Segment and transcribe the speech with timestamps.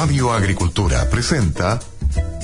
[0.00, 1.80] Radio Agricultura presenta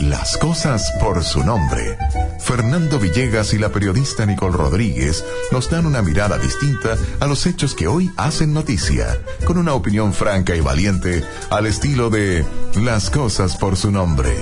[0.01, 1.97] Las cosas por su nombre.
[2.41, 7.77] Fernando Villegas y la periodista Nicole Rodríguez nos dan una mirada distinta a los hechos
[7.77, 9.07] que hoy hacen noticia,
[9.45, 14.35] con una opinión franca y valiente al estilo de Las cosas por su nombre.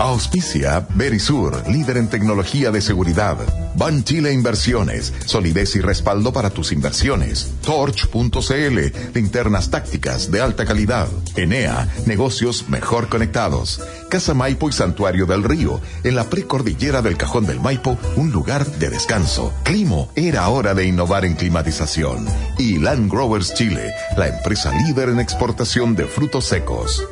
[0.00, 3.36] Auspicia Berisur, líder en tecnología de seguridad.
[3.76, 7.52] Ban Chile Inversiones, solidez y respaldo para tus inversiones.
[7.62, 8.78] Torch.cl,
[9.12, 11.06] linternas tácticas de alta calidad.
[11.36, 13.82] Enea, negocios mejor conectados.
[14.08, 18.64] Casa Maipo y Santuario del Río, en la precordillera del Cajón del Maipo, un lugar
[18.64, 19.52] de descanso.
[19.64, 22.26] Climo, era hora de innovar en climatización.
[22.56, 27.04] Y Land Growers Chile, la empresa líder en exportación de frutos secos.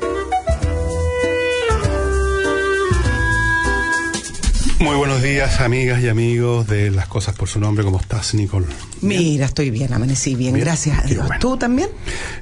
[4.80, 7.84] Muy buenos días, amigas y amigos de Las Cosas por su Nombre.
[7.84, 8.66] ¿Cómo estás, Nicole?
[9.00, 10.64] Mira, estoy bien, amanecí bien, Bien.
[10.64, 11.27] gracias a Qué Dios.
[11.27, 11.41] bueno.
[11.41, 11.88] ¿Tú también?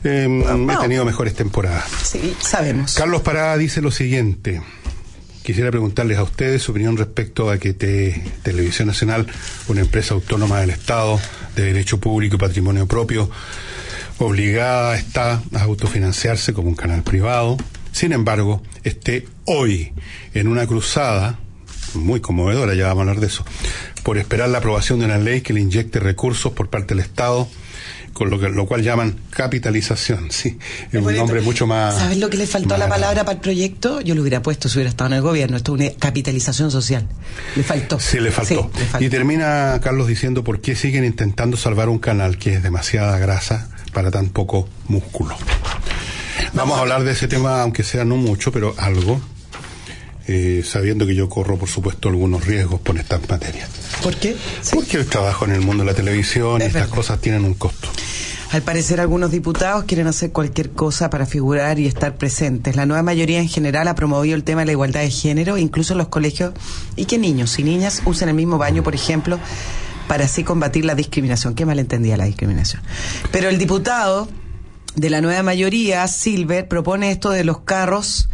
[0.05, 0.71] Eh, no.
[0.73, 1.85] He tenido mejores temporadas.
[2.05, 2.95] Sí, sabemos.
[2.95, 4.61] Carlos Parada dice lo siguiente.
[5.43, 9.27] Quisiera preguntarles a ustedes su opinión respecto a que te- Televisión Nacional,
[9.69, 11.19] una empresa autónoma del Estado,
[11.55, 13.31] de derecho público y patrimonio propio,
[14.19, 17.57] obligada está a autofinanciarse como un canal privado.
[17.93, 19.93] Sin embargo, esté hoy
[20.35, 21.39] en una cruzada,
[21.97, 23.45] muy conmovedora, ya vamos a hablar de eso,
[24.03, 27.49] por esperar la aprobación de una ley que le inyecte recursos por parte del Estado,
[28.13, 30.29] con lo, que, lo cual llaman capitalización.
[30.37, 30.57] Sí,
[30.89, 31.23] es un Bonito.
[31.23, 31.97] nombre mucho más.
[31.97, 34.01] ¿Sabes lo que le faltó a la palabra para el proyecto?
[34.01, 35.57] Yo lo hubiera puesto si hubiera estado en el gobierno.
[35.59, 37.07] Esto es una capitalización social.
[37.57, 38.01] Le faltó.
[38.01, 38.71] Sí, le faltó.
[38.73, 39.05] Sí, le faltó.
[39.05, 43.69] Y termina Carlos diciendo por qué siguen intentando salvar un canal que es demasiada grasa
[43.93, 45.37] para tan poco músculo.
[46.55, 49.21] Vamos a hablar de ese tema, aunque sea no mucho, pero algo,
[50.29, 53.69] eh, sabiendo que yo corro, por supuesto, algunos riesgos por estas materias.
[54.03, 54.37] ¿Por qué?
[54.63, 54.75] Sí.
[54.75, 56.97] Porque el trabajo en el mundo de la televisión y Es estas verdad.
[56.97, 57.89] cosas tienen un costo.
[58.53, 62.77] Al parecer algunos diputados quieren hacer cualquier cosa para figurar y estar presentes.
[62.77, 65.95] La nueva mayoría en general ha promovido el tema de la igualdad de género, incluso
[65.95, 66.55] en los colegios,
[66.95, 69.39] y que niños y niñas usen el mismo baño, por ejemplo,
[70.07, 71.55] para así combatir la discriminación.
[71.57, 72.83] Qué malentendía la discriminación.
[73.33, 74.29] Pero el diputado
[74.95, 78.29] de la nueva mayoría, Silver, propone esto de los carros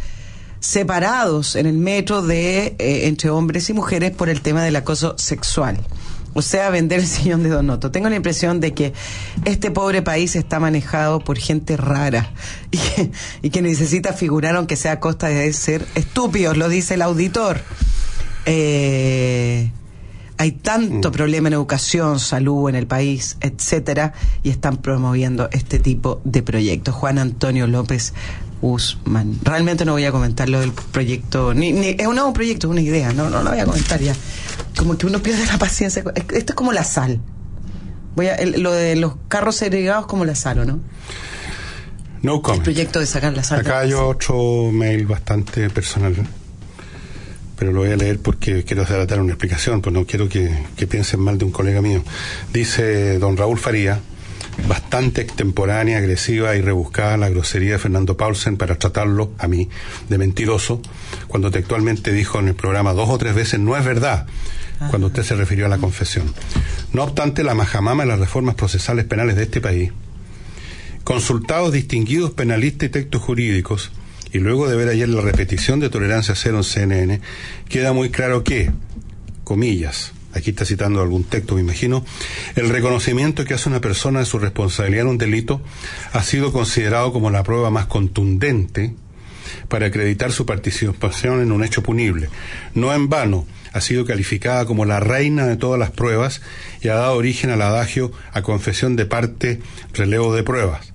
[0.63, 5.13] separados en el metro de eh, entre hombres y mujeres por el tema del acoso
[5.17, 5.77] sexual.
[6.33, 7.91] O sea, vender el sillón de Donoto.
[7.91, 8.93] Tengo la impresión de que
[9.43, 12.31] este pobre país está manejado por gente rara
[12.71, 16.93] y que, y que necesita figurar aunque sea a costa de ser estúpidos, lo dice
[16.93, 17.59] el auditor.
[18.45, 19.69] Eh,
[20.37, 26.21] hay tanto problema en educación, salud en el país, etcétera, y están promoviendo este tipo
[26.23, 26.95] de proyectos.
[26.95, 28.13] Juan Antonio López
[28.63, 29.39] Guzmán.
[29.43, 32.71] Realmente no voy a comentar lo del proyecto, ni, ni- es un nuevo proyecto, es
[32.71, 34.15] una idea, no, no lo voy a comentar ya.
[34.77, 36.01] Como que uno pierde la paciencia.
[36.15, 37.19] Esto es como la sal.
[38.15, 40.79] Voy a, el- lo de los carros segregados como la sal, ¿o no?
[42.21, 42.63] No El comment.
[42.63, 43.59] proyecto de sacar la sal.
[43.59, 46.15] Acá hay otro mail bastante personal,
[47.57, 50.87] pero lo voy a leer porque quiero dar una explicación, pues no quiero que, que
[50.87, 52.01] piensen mal de un colega mío.
[52.53, 53.99] Dice don Raúl Faría,
[54.67, 59.69] bastante extemporánea, agresiva y rebuscada la grosería de Fernando Paulsen para tratarlo, a mí,
[60.09, 60.81] de mentiroso,
[61.27, 64.27] cuando textualmente dijo en el programa dos o tres veces, no es verdad,
[64.89, 66.33] cuando usted se refirió a la confesión.
[66.93, 69.91] No obstante, la majamama de las reformas procesales penales de este país
[71.03, 73.91] consultados distinguidos penalistas y textos jurídicos,
[74.31, 77.21] y luego de ver ayer la repetición de tolerancia cero en CNN,
[77.69, 78.71] queda muy claro que,
[79.43, 82.05] comillas, aquí está citando algún texto, me imagino,
[82.55, 85.61] el reconocimiento que hace una persona de su responsabilidad en un delito
[86.11, 88.93] ha sido considerado como la prueba más contundente
[89.67, 92.29] para acreditar su participación en un hecho punible.
[92.73, 96.41] No en vano ha sido calificada como la reina de todas las pruebas
[96.81, 99.59] y ha dado origen al adagio a confesión de parte,
[99.93, 100.93] relevo de pruebas.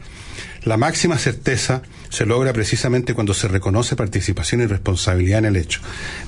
[0.63, 5.81] La máxima certeza se logra precisamente cuando se reconoce participación y responsabilidad en el hecho.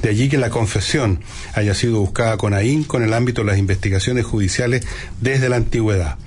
[0.03, 1.21] De allí que la confesión
[1.55, 4.87] haya sido buscada con ahínco en el ámbito de las investigaciones judiciales
[5.21, 6.19] desde la antigüedad.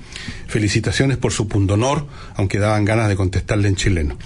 [0.46, 2.06] Felicitaciones por su pundonor,
[2.36, 4.18] aunque daban ganas de contestarle en chileno.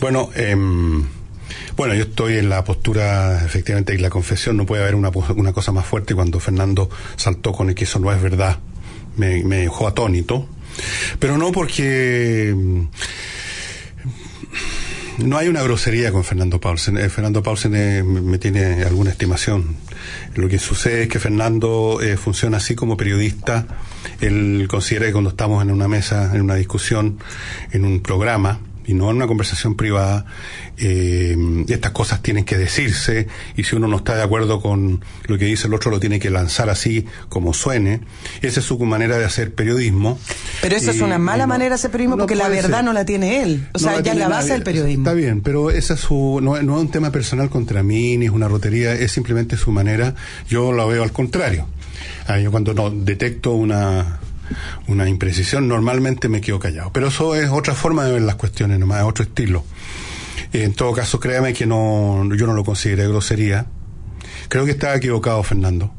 [0.00, 1.04] Bueno, em,
[1.76, 5.52] bueno, yo estoy en la postura, efectivamente, y la confesión no puede haber una, una
[5.52, 8.58] cosa más fuerte cuando Fernando saltó con el que eso no es verdad.
[9.16, 10.48] Me, me dejó atónito.
[11.18, 12.82] Pero no porque mm,
[15.18, 16.96] no hay una grosería con Fernando Paulsen.
[16.98, 19.76] Eh, Fernando Paulsen eh, me tiene alguna estimación.
[20.34, 23.66] Lo que sucede es que Fernando eh, funciona así como periodista.
[24.20, 27.18] Él considera que cuando estamos en una mesa, en una discusión,
[27.72, 30.26] en un programa, y no en una conversación privada,
[30.76, 31.36] eh,
[31.68, 35.44] estas cosas tienen que decirse y si uno no está de acuerdo con lo que
[35.44, 38.00] dice el otro lo tiene que lanzar así como suene.
[38.42, 40.18] Esa es su manera de hacer periodismo.
[40.60, 43.42] Pero esa es una mala manera de hacer periodismo porque la verdad no la tiene
[43.42, 43.68] él.
[43.74, 45.04] O sea, ya es la base del periodismo.
[45.04, 48.26] Está bien, pero esa es su, no, no es un tema personal contra mí, ni
[48.26, 50.16] es una rotería, es simplemente su manera.
[50.48, 51.68] Yo la veo al contrario.
[52.26, 54.19] Ah, yo cuando no detecto una
[54.88, 56.92] una imprecisión, normalmente me quedo callado.
[56.92, 59.64] Pero eso es otra forma de ver las cuestiones, nomás es otro estilo.
[60.52, 63.66] En todo caso, créame que no, yo no lo consideré grosería.
[64.48, 65.92] Creo que estaba equivocado, Fernando.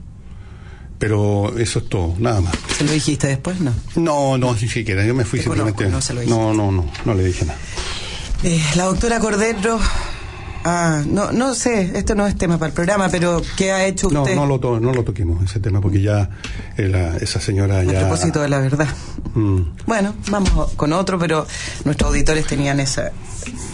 [1.00, 2.54] Pero eso es todo, nada más.
[2.78, 3.60] ¿Se lo dijiste después?
[3.60, 3.74] No.
[3.96, 5.04] No, no, ni siquiera.
[5.06, 5.90] Yo me fui simplemente.
[5.90, 7.58] no, no, no, no, no le dije nada.
[8.44, 9.80] Eh, la doctora Cordero
[10.64, 14.08] Ah, no, no sé, esto no es tema para el programa, pero ¿qué ha hecho
[14.08, 14.36] usted?
[14.36, 16.30] No, no lo, no lo toquemos ese tema, porque ya
[16.78, 17.98] eh, esa señora ya...
[17.98, 18.88] A propósito de la verdad.
[19.34, 19.62] Mm.
[19.88, 21.48] Bueno, vamos con otro, pero
[21.84, 23.12] nuestros auditores tenían esa...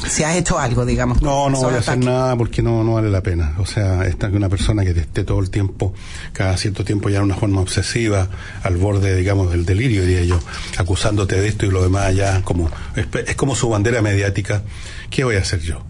[0.08, 1.22] Si has hecho algo, digamos.
[1.22, 3.56] No, no voy a hacer nada porque no, no vale la pena.
[3.58, 5.94] O sea, esta una persona que te esté todo el tiempo,
[6.32, 8.30] cada cierto tiempo ya de una forma obsesiva,
[8.64, 10.40] al borde, digamos, del delirio, diría yo,
[10.78, 14.62] acusándote de esto y lo demás ya, como, es como su bandera mediática.
[15.10, 15.82] ¿Qué voy a hacer yo?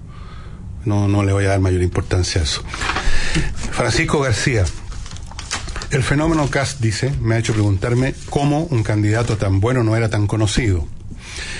[0.88, 2.63] No, no le voy a dar mayor importancia a eso.
[3.72, 4.66] Francisco García.
[5.92, 10.10] El fenómeno Cast, dice, me ha hecho preguntarme cómo un candidato tan bueno no era
[10.10, 10.88] tan conocido.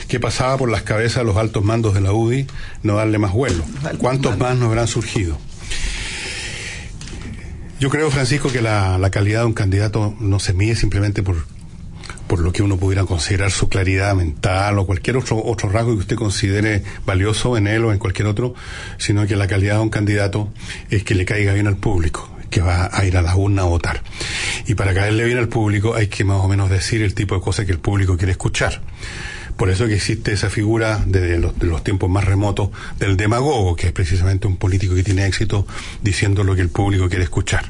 [0.08, 2.48] ¿Qué pasaba por las cabezas de los altos mandos de la UDI
[2.84, 3.64] no darle más vuelo?
[4.00, 5.38] ¿Cuántos más nos habrán surgido?
[7.80, 11.46] Yo creo, Francisco, que la, la calidad de un candidato no se mide simplemente por
[12.28, 16.00] por lo que uno pudiera considerar su claridad mental o cualquier otro, otro rasgo que
[16.00, 18.54] usted considere valioso en él o en cualquier otro,
[18.98, 20.52] sino que la calidad de un candidato
[20.90, 23.66] es que le caiga bien al público que va a ir a la urna a
[23.66, 24.02] votar.
[24.68, 27.42] Y para caerle bien al público hay que más o menos decir el tipo de
[27.42, 28.82] cosas que el público quiere escuchar.
[29.58, 32.70] Por eso que existe esa figura desde los, de los tiempos más remotos
[33.00, 35.68] del demagogo, que es precisamente un político que tiene éxito
[36.02, 37.66] diciendo lo que el público quiere escuchar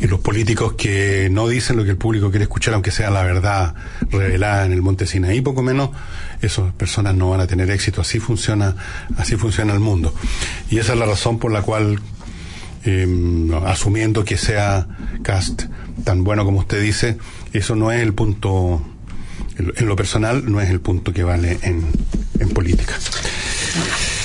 [0.00, 3.22] y los políticos que no dicen lo que el público quiere escuchar, aunque sea la
[3.24, 3.74] verdad
[4.10, 5.90] revelada en el Monte Sinaí, poco menos,
[6.40, 8.00] esas personas no van a tener éxito.
[8.00, 8.76] Así funciona,
[9.16, 10.14] así funciona el mundo.
[10.70, 12.00] Y esa es la razón por la cual,
[12.84, 14.86] em, asumiendo que sea
[15.22, 15.64] Cast
[16.04, 17.18] tan bueno como usted dice,
[17.52, 18.80] eso no es el punto,
[19.58, 21.84] en lo personal, no es el punto que vale en,
[22.38, 22.94] en política.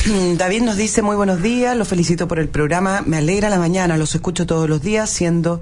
[0.37, 3.97] David nos dice muy buenos días, los felicito por el programa, me alegra la mañana,
[3.97, 5.61] los escucho todos los días, siendo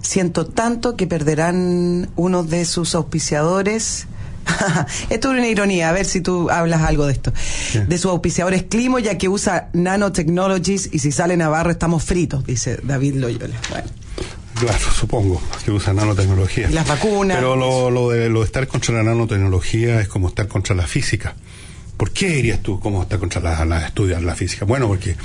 [0.00, 4.06] siento tanto que perderán uno de sus auspiciadores.
[5.10, 7.32] esto es una ironía, a ver si tú hablas algo de esto.
[7.86, 12.78] De sus auspiciadores Climo, ya que usa nanotechnologies y si sale Navarro estamos fritos, dice
[12.82, 13.54] David Loyola.
[14.58, 16.70] Claro, supongo que usa nanotecnología.
[16.70, 17.36] las vacunas.
[17.36, 20.86] Pero lo, lo, de, lo de estar contra la nanotecnología es como estar contra la
[20.86, 21.34] física.
[21.96, 24.66] ¿Por qué dirías tú cómo está contra la, estudiar la física?
[24.66, 25.16] Bueno, porque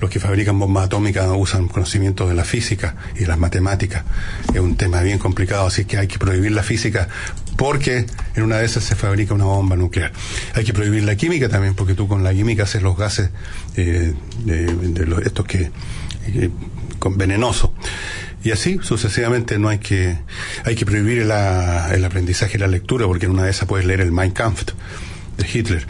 [0.00, 4.04] los que fabrican bombas atómicas usan conocimientos de la física y las matemáticas.
[4.52, 7.08] Es un tema bien complicado, así que hay que prohibir la física
[7.56, 8.04] porque
[8.34, 10.12] en una de esas se fabrica una bomba nuclear.
[10.54, 13.30] Hay que prohibir la química también, porque tú con la química haces los gases
[13.76, 14.12] eh,
[14.44, 15.70] de, los, estos que
[16.26, 16.50] eh,
[16.98, 17.72] con venenoso
[18.44, 20.18] y así sucesivamente no hay que
[20.64, 24.00] hay que prohibir el aprendizaje y la lectura porque en una de esas puedes leer
[24.00, 24.64] el Mein Kampf
[25.38, 25.86] de Hitler.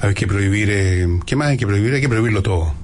[0.00, 1.94] Hay que prohibir, eh, ¿qué más hay que prohibir?
[1.94, 2.74] Hay que prohibirlo todo.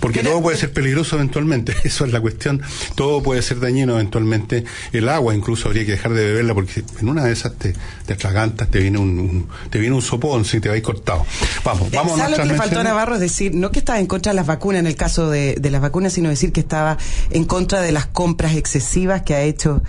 [0.00, 2.62] Porque todo puede ser peligroso eventualmente, eso es la cuestión.
[2.94, 4.64] Todo puede ser dañino eventualmente.
[4.92, 7.74] El agua incluso habría que dejar de beberla porque en una de esas te,
[8.06, 11.24] te atragantas, te viene un, te viene un sopón si te vais cortado.
[11.64, 14.06] Vamos, vamos a lo que le faltó a Navarro es decir, no que estaba en
[14.06, 16.98] contra de las vacunas en el caso de, de las vacunas, sino decir que estaba
[17.30, 19.82] en contra de las compras excesivas que ha hecho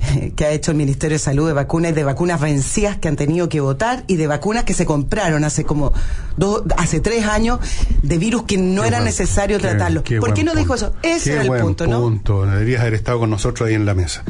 [0.36, 3.48] que ha hecho el Ministerio de Salud de vacunas, de vacunas vencidas que han tenido
[3.48, 5.92] que votar y de vacunas que se compraron hace como
[6.36, 7.60] dos, hace tres años
[8.02, 10.04] de virus que no era necesario tratarlos.
[10.20, 10.94] ¿Por qué no dijo eso?
[11.02, 12.00] Ese era el punto, ¿no?
[12.00, 12.46] punto.
[12.46, 14.24] Deberías haber estado con nosotros ahí en la mesa.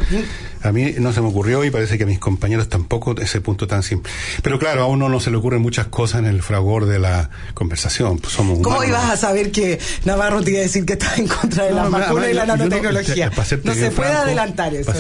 [0.62, 3.67] A mí no se me ocurrió y parece que a mis compañeros tampoco ese punto
[3.67, 4.12] tan simple.
[4.43, 7.31] Pero claro, a uno no se le ocurren muchas cosas en el fragor de la
[7.55, 8.19] conversación.
[8.19, 11.29] Pues somos ¿Cómo ibas a saber que Navarro te iba a decir que estaba en
[11.29, 13.31] contra de la vacuna y la nanotecnología?
[13.65, 14.93] No, se puede adelantar eso.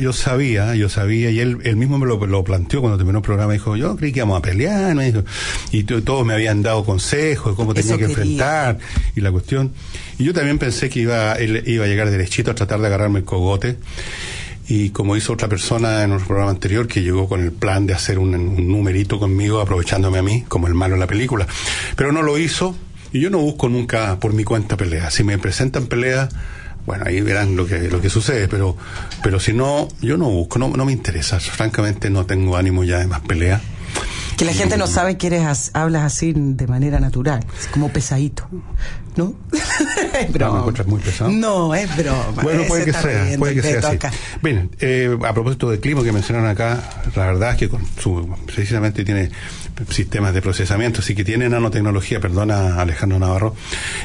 [0.00, 3.24] yo, sabía, yo sabía, y él, él mismo me lo, lo, planteó cuando terminó el
[3.24, 3.52] programa.
[3.52, 4.94] Dijo, yo creí que íbamos a pelear.
[4.94, 5.24] Me dijo,
[5.72, 8.78] y todos me habían dado consejos de cómo tenía que enfrentar
[9.14, 9.57] y la cuestión.
[10.18, 13.20] Y yo también pensé que iba, él iba a llegar derechito a tratar de agarrarme
[13.20, 13.78] el cogote.
[14.68, 17.94] Y como hizo otra persona en un programa anterior que llegó con el plan de
[17.94, 21.46] hacer un, numerito conmigo aprovechándome a mí, como el malo en la película.
[21.96, 22.76] Pero no lo hizo
[23.12, 25.10] y yo no busco nunca por mi cuenta pelea.
[25.10, 26.28] Si me presentan pelea,
[26.84, 28.76] bueno, ahí verán lo que, lo que sucede, pero,
[29.22, 31.40] pero si no, yo no busco, no, no me interesa.
[31.40, 33.62] Francamente no tengo ánimo ya de más pelea
[34.36, 38.48] Que la gente no sabe que eres hablas así de manera natural, como pesadito,
[39.16, 39.34] ¿no?
[39.52, 40.50] es broma.
[40.50, 41.30] ¿No me encuentras muy pesado?
[41.30, 42.42] No, es broma.
[42.42, 43.98] Bueno, puede que sea, puede que sea así.
[44.40, 46.80] Bien, eh, a propósito del clima que mencionaron acá,
[47.16, 49.30] la verdad es que con su, precisamente tiene
[49.90, 53.54] sistemas de procesamiento, así que tiene nanotecnología, perdona Alejandro Navarro,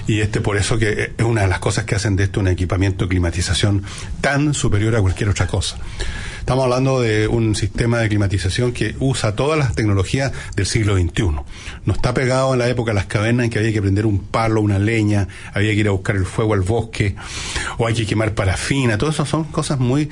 [0.07, 2.47] y este por eso que es una de las cosas que hacen de esto un
[2.47, 3.83] equipamiento de climatización
[4.21, 5.77] tan superior a cualquier otra cosa.
[6.43, 11.23] Estamos hablando de un sistema de climatización que usa todas las tecnologías del siglo XXI.
[11.85, 14.19] No está pegado en la época de las cavernas en que había que prender un
[14.19, 17.15] palo, una leña, había que ir a buscar el fuego al bosque,
[17.77, 18.97] o hay que quemar parafina.
[18.97, 20.09] Todo eso son cosas muy,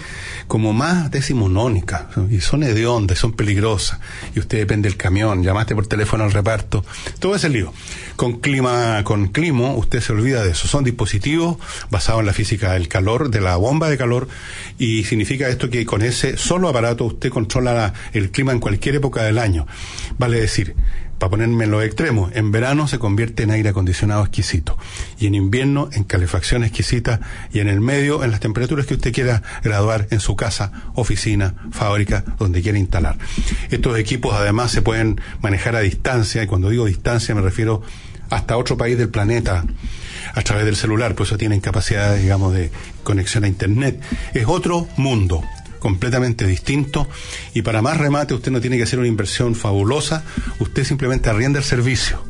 [0.48, 4.00] como más decimonónicas, y son hediondas, son peligrosas.
[4.34, 6.86] Y usted depende del camión, llamaste por teléfono al reparto.
[7.20, 7.74] Todo ese lío.
[8.22, 10.68] Con clima, con climo, usted se olvida de eso.
[10.68, 11.58] Son dispositivos
[11.90, 14.28] basados en la física del calor, de la bomba de calor,
[14.78, 19.24] y significa esto que con ese solo aparato usted controla el clima en cualquier época
[19.24, 19.66] del año.
[20.20, 20.76] Vale decir,
[21.18, 24.78] para ponerme en los extremos, en verano se convierte en aire acondicionado exquisito
[25.18, 29.14] y en invierno en calefacción exquisita y en el medio en las temperaturas que usted
[29.14, 33.18] quiera graduar en su casa, oficina, fábrica, donde quiera instalar.
[33.72, 37.82] Estos equipos además se pueden manejar a distancia y cuando digo distancia me refiero
[38.32, 39.64] hasta otro país del planeta
[40.34, 42.72] a través del celular, por eso tienen capacidad, digamos, de
[43.04, 44.02] conexión a Internet.
[44.34, 45.44] Es otro mundo
[45.80, 47.10] completamente distinto
[47.54, 50.24] y para más remate usted no tiene que hacer una inversión fabulosa,
[50.60, 52.24] usted simplemente arrienda el servicio.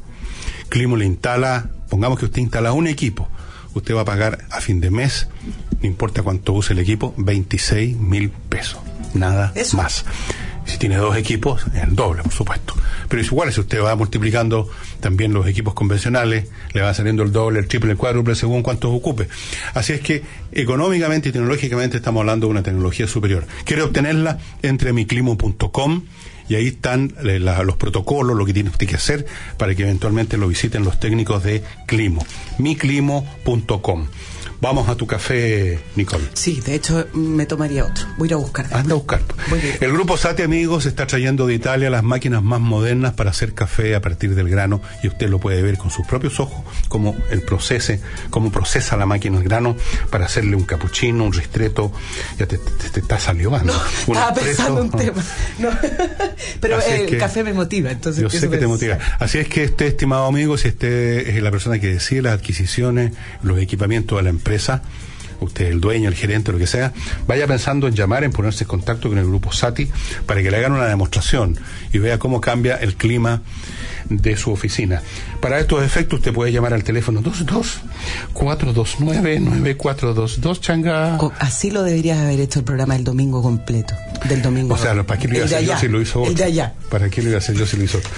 [0.69, 3.29] Climo le instala, pongamos que usted instala un equipo,
[3.75, 5.27] usted va a pagar a fin de mes,
[5.81, 8.79] no importa cuánto use el equipo, 26 mil pesos,
[9.13, 10.05] nada más.
[10.71, 12.73] Si tiene dos equipos, es el doble, por supuesto.
[13.09, 14.69] Pero es igual, si usted va multiplicando
[15.01, 18.89] también los equipos convencionales, le va saliendo el doble, el triple, el cuádruple, según cuántos
[18.89, 19.27] ocupe.
[19.73, 20.23] Así es que
[20.53, 23.45] económicamente y tecnológicamente estamos hablando de una tecnología superior.
[23.65, 26.03] Quiere obtenerla entre miclimo.com
[26.47, 29.25] y ahí están eh, los protocolos, lo que tiene usted que hacer
[29.57, 32.25] para que eventualmente lo visiten los técnicos de Climo.
[32.59, 34.07] miclimo.com.
[34.61, 36.23] Vamos a tu café, Nicole.
[36.33, 38.05] Sí, de hecho me tomaría otro.
[38.19, 38.67] Voy a ir a buscar.
[38.71, 39.21] Anda a buscar.
[39.79, 43.95] El grupo Sati Amigos está trayendo de Italia las máquinas más modernas para hacer café
[43.95, 47.41] a partir del grano y usted lo puede ver con sus propios ojos cómo el
[47.41, 49.75] procese, cómo procesa la máquina el grano
[50.11, 51.91] para hacerle un capuchino, un ristreto.
[52.37, 52.59] Ya te,
[52.95, 53.57] está saliendo.
[53.63, 55.23] No, estaba pensando un tema.
[56.61, 58.21] Pero el café me motiva, entonces.
[58.21, 58.99] Yo sé que te motiva.
[59.17, 63.13] Así es que este estimado amigo, si este es la persona que decide las adquisiciones,
[63.41, 64.50] los equipamientos de la empresa
[65.39, 66.93] usted el dueño, el gerente, lo que sea,
[67.27, 69.89] vaya pensando en llamar, en ponerse en contacto con el grupo SATI
[70.25, 71.57] para que le hagan una demostración
[71.91, 73.41] y vea cómo cambia el clima
[74.09, 75.01] de su oficina.
[75.39, 77.21] Para estos efectos usted puede llamar al teléfono
[78.33, 81.17] 22-429-9422, changa.
[81.39, 83.95] Así lo deberías haber hecho el programa el domingo completo,
[84.27, 84.75] del domingo.
[84.75, 86.45] O sea, ¿para qué lo iba a hacer yo si lo hizo otro?
[86.89, 88.09] ¿Para qué lo iba a hacer yo si lo hizo otro?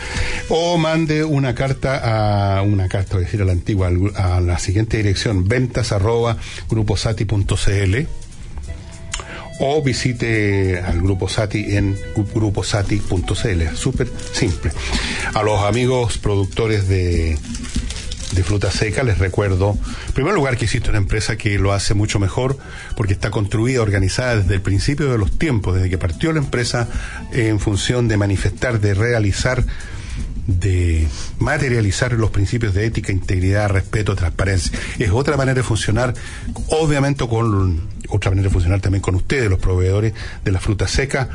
[0.49, 4.59] O mande una carta a, una carta, voy a decir a la antigua, a la
[4.59, 6.37] siguiente dirección, ventas arroba
[6.69, 8.07] gruposati.cl
[9.65, 13.75] o visite al Grupo Sati en gruposati.cl.
[13.75, 14.72] Súper simple.
[15.34, 17.38] A los amigos productores de,
[18.34, 19.77] de fruta seca les recuerdo,
[20.08, 22.58] en primer lugar, que existe una empresa que lo hace mucho mejor
[22.98, 26.89] porque está construida, organizada desde el principio de los tiempos, desde que partió la empresa
[27.32, 29.63] en función de manifestar, de realizar
[30.46, 31.08] de
[31.39, 34.77] materializar los principios de ética, integridad, respeto, transparencia.
[35.00, 36.13] Es otra manera de funcionar,
[36.67, 41.29] obviamente con otra manera de funcionar también con ustedes, los proveedores de la fruta seca.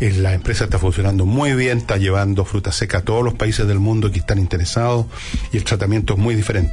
[0.00, 3.66] Eh, la empresa está funcionando muy bien, está llevando fruta seca a todos los países
[3.66, 5.06] del mundo que están interesados
[5.52, 6.72] y el tratamiento es muy diferente.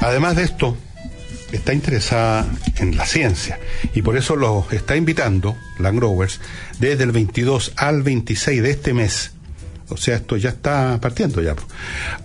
[0.00, 0.76] Además de esto,
[1.52, 2.46] está interesada
[2.78, 3.58] en la ciencia
[3.94, 6.40] y por eso los está invitando, Land Growers,
[6.78, 9.32] desde el 22 al 26 de este mes
[9.92, 11.54] o sea, esto ya está partiendo ya,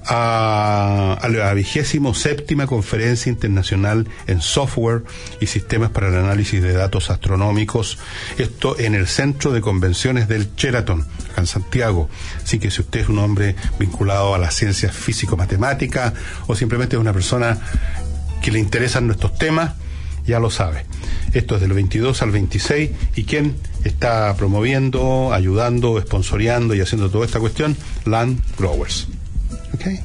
[0.05, 5.03] a, la vigésimo séptima conferencia internacional en software
[5.39, 7.97] y sistemas para el análisis de datos astronómicos,
[8.37, 11.05] esto en el centro de convenciones del Sheraton,
[11.35, 12.09] en Santiago.
[12.43, 16.13] Así que si usted es un hombre vinculado a las ciencias físico-matemáticas
[16.47, 17.59] o simplemente es una persona
[18.41, 19.73] que le interesan nuestros temas,
[20.25, 20.85] ya lo sabe.
[21.33, 23.55] Esto es del 22 al 26 y quién
[23.87, 27.75] está promoviendo, ayudando, esponsoreando y haciendo toda esta cuestión,
[28.05, 29.07] Land Growers.
[29.73, 29.99] ¿Okay?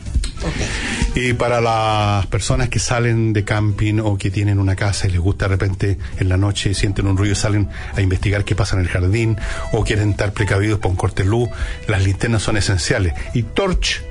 [1.15, 5.21] Y para las personas que salen de camping o que tienen una casa y les
[5.21, 8.77] gusta de repente en la noche sienten un ruido y salen a investigar qué pasa
[8.77, 9.37] en el jardín
[9.73, 11.49] o quieren estar precavidos por un corte de luz,
[11.87, 13.15] las linternas son esenciales.
[13.35, 14.03] Y Torch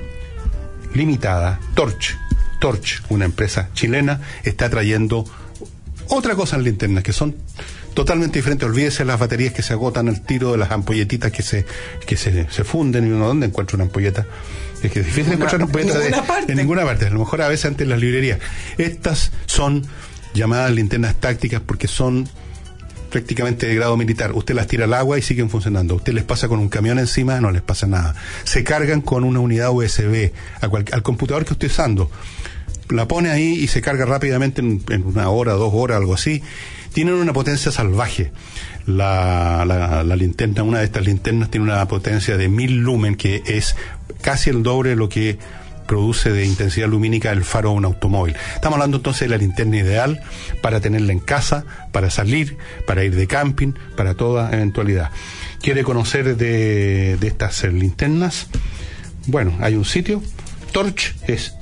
[0.94, 2.18] Limitada, Torch,
[2.60, 5.24] Torch, una empresa chilena, está trayendo
[6.08, 7.34] otra cosa en linternas, que son
[7.94, 8.64] totalmente diferente.
[8.64, 11.66] Olvídese las baterías que se agotan al tiro de las ampolletitas que se,
[12.06, 14.26] que se, se funden y uno dónde encuentra una ampolleta.
[14.82, 16.52] Es que es difícil encontrar una ampolleta de- ninguna parte.
[16.52, 17.06] en ninguna parte.
[17.06, 18.38] A lo mejor a veces antes en las librerías.
[18.78, 19.84] Estas son
[20.34, 22.28] llamadas linternas tácticas porque son
[23.10, 24.32] prácticamente de grado militar.
[24.32, 25.94] Usted las tira al agua y siguen funcionando.
[25.96, 28.14] Usted les pasa con un camión encima, no les pasa nada.
[28.44, 32.10] Se cargan con una unidad USB a cual- al computador que esté usando.
[32.90, 36.42] La pone ahí y se carga rápidamente en, una hora, dos horas, algo así.
[36.92, 38.32] Tienen una potencia salvaje.
[38.86, 43.42] La, la- la linterna, una de estas linternas tiene una potencia de mil lumen, que
[43.46, 43.76] es
[44.20, 45.38] casi el doble de lo que
[45.86, 48.34] produce de intensidad lumínica el faro de un automóvil.
[48.54, 50.20] Estamos hablando entonces de la linterna ideal
[50.62, 55.10] para tenerla en casa, para salir, para ir de camping, para toda eventualidad.
[55.60, 58.46] ¿Quiere conocer de, de estas linternas?
[59.26, 60.22] Bueno, hay un sitio,
[60.72, 61.58] Torch, es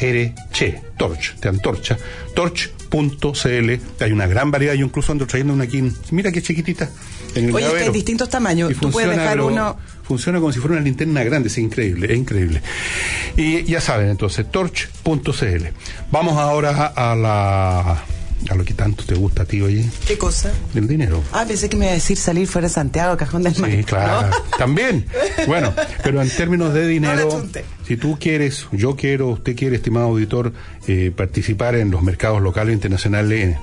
[0.00, 1.96] T-O-R-C, Torch, de antorcha,
[2.34, 3.70] torch.cl,
[4.04, 6.88] hay una gran variedad, yo incluso ando trayendo una aquí, mira qué chiquitita,
[7.34, 8.70] en el Oye, es que hay distintos tamaños.
[8.72, 12.12] Y Tú puedes dejar pero uno- Funciona como si fuera una linterna grande, es increíble,
[12.12, 12.60] es increíble.
[13.36, 15.66] Y ya saben, entonces, torch.cl.
[16.10, 18.04] Vamos ahora a la
[18.48, 20.50] a lo que tanto te gusta a ti, oye, ¿Qué cosa?
[20.74, 21.22] el dinero.
[21.30, 23.76] Ah, pensé que me iba a decir salir fuera de Santiago, Cajón del Maipo.
[23.76, 24.28] Sí, claro.
[24.30, 24.36] ¿no?
[24.58, 25.04] También.
[25.46, 27.46] Bueno, pero en términos de dinero.
[27.90, 30.52] Si tú quieres, yo quiero, usted quiere, estimado auditor,
[30.86, 33.58] eh, participar en los mercados locales e internacionales, eh,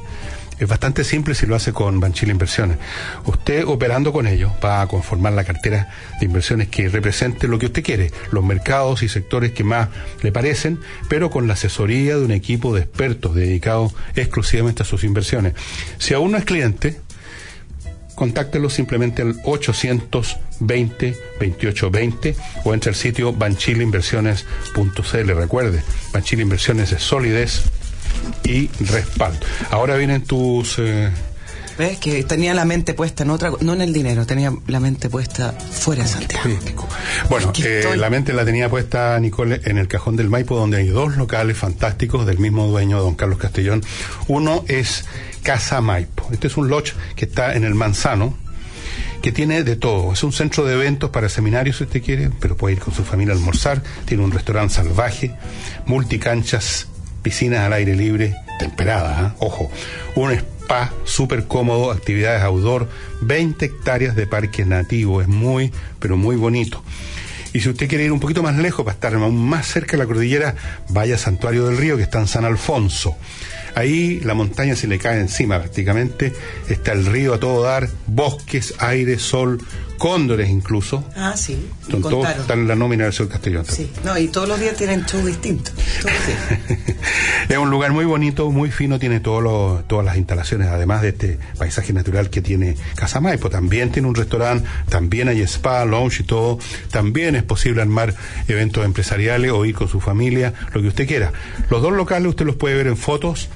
[0.59, 2.77] es bastante simple si lo hace con Banchile Inversiones.
[3.23, 7.67] Usted operando con ellos va a conformar la cartera de inversiones que represente lo que
[7.67, 9.87] usted quiere, los mercados y sectores que más
[10.21, 15.05] le parecen, pero con la asesoría de un equipo de expertos dedicados exclusivamente a sus
[15.05, 15.53] inversiones.
[15.99, 16.99] Si aún no es cliente,
[18.17, 25.31] contáctelo simplemente al 820-2820 o entre al sitio banchileinversiones.cl.
[25.35, 27.61] Recuerde, Banchile Inversiones es solidez
[28.43, 29.45] y respaldo.
[29.69, 30.79] Ahora vienen tus...
[30.79, 31.11] eh,
[31.77, 31.99] ¿Ves?
[31.99, 35.51] Que tenía la mente puesta en otra, no en el dinero, tenía la mente puesta
[35.51, 36.43] fuera de Santiago.
[36.49, 36.73] Sí.
[37.29, 37.97] Bueno, eh, estoy.
[37.97, 41.57] la mente la tenía puesta Nicole en el cajón del Maipo, donde hay dos locales
[41.57, 43.83] fantásticos del mismo dueño, don Carlos Castellón.
[44.27, 45.05] Uno es
[45.43, 46.27] Casa Maipo.
[46.31, 48.35] Este es un lodge que está en el Manzano,
[49.21, 50.13] que tiene de todo.
[50.13, 53.03] Es un centro de eventos para seminarios, si usted quiere, pero puede ir con su
[53.03, 53.83] familia a almorzar.
[54.05, 55.35] Tiene un restaurante salvaje,
[55.85, 56.87] multicanchas,
[57.21, 59.35] piscinas al aire libre, temperadas, ¿ah?
[59.39, 59.69] ojo.
[60.15, 62.89] Un spa súper cómodo, actividades outdoor,
[63.21, 65.21] 20 hectáreas de parque nativo.
[65.21, 66.83] Es muy, pero muy bonito.
[67.53, 69.99] Y si usted quiere ir un poquito más lejos, para estar aún más cerca de
[69.99, 70.55] la cordillera,
[70.89, 73.15] vaya a Santuario del Río, que está en San Alfonso.
[73.75, 76.33] Ahí la montaña se le cae encima prácticamente,
[76.67, 79.59] está el río a todo dar, bosques, aire, sol,
[79.97, 81.03] cóndores incluso.
[81.15, 81.57] Ah, sí.
[81.89, 83.65] Son todos están en la nómina del Sur Castellón.
[83.65, 83.91] Sí.
[84.03, 85.73] No, y todos los días tienen show distintos.
[87.49, 91.09] Es un lugar muy bonito, muy fino, tiene todos los- todas las instalaciones, además de
[91.09, 93.49] este paisaje natural que tiene Casa Maipo.
[93.49, 96.59] También tiene un restaurante, también hay spa, lounge y todo.
[96.91, 98.13] También es posible armar
[98.49, 101.31] eventos empresariales o ir con su familia, lo que usted quiera.
[101.69, 103.47] Los dos locales usted los puede ver en fotos.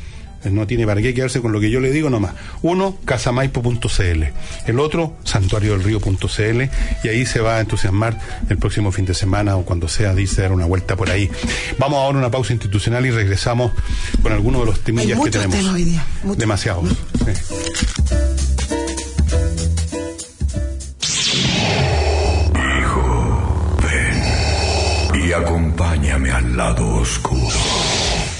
[0.49, 2.33] No tiene para qué quedarse con lo que yo le digo nomás.
[2.61, 4.23] Uno, casamaipo.cl.
[4.65, 6.61] El otro, santuariodelrío.cl.
[7.03, 8.17] Y ahí se va a entusiasmar
[8.49, 11.29] el próximo fin de semana o cuando sea, dice, dar una vuelta por ahí.
[11.77, 13.71] Vamos ahora a una pausa institucional y regresamos
[14.23, 15.57] con algunos de los temillas Hay que muchos tenemos.
[15.57, 16.37] temas hoy día, muchos.
[16.39, 16.89] Demasiados.
[16.89, 18.41] Sí.
[25.13, 27.55] Y acompáñame al lado oscuro.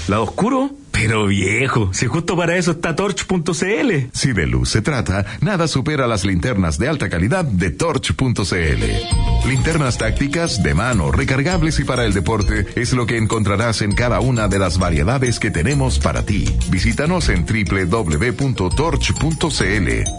[0.08, 0.70] ¿Lado oscuro?
[1.04, 3.90] Pero viejo, si justo para eso está torch.cl.
[4.12, 9.48] Si de luz se trata, nada supera las linternas de alta calidad de Torch.cl.
[9.48, 14.20] Linternas tácticas, de mano, recargables y para el deporte es lo que encontrarás en cada
[14.20, 16.44] una de las variedades que tenemos para ti.
[16.70, 18.60] Visítanos en www.torch.cl.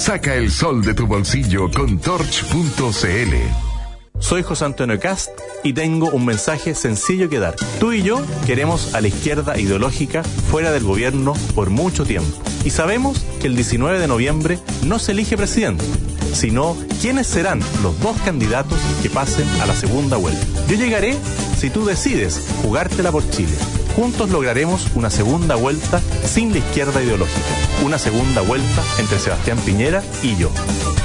[0.01, 3.72] Saca el sol de tu bolsillo con Torch.cl.
[4.23, 5.31] Soy José Antonio Cast
[5.63, 7.55] y tengo un mensaje sencillo que dar.
[7.81, 12.31] Tú y yo queremos a la izquierda ideológica fuera del gobierno por mucho tiempo.
[12.63, 15.83] Y sabemos que el 19 de noviembre no se elige presidente,
[16.33, 20.47] sino quiénes serán los dos candidatos que pasen a la segunda vuelta.
[20.69, 21.17] Yo llegaré
[21.57, 23.51] si tú decides jugártela por Chile.
[23.97, 27.41] Juntos lograremos una segunda vuelta sin la izquierda ideológica.
[27.83, 30.49] Una segunda vuelta entre Sebastián Piñera y yo.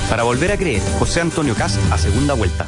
[0.08, 2.64] Para volver a creer, José Antonio Cast a segunda vuelta.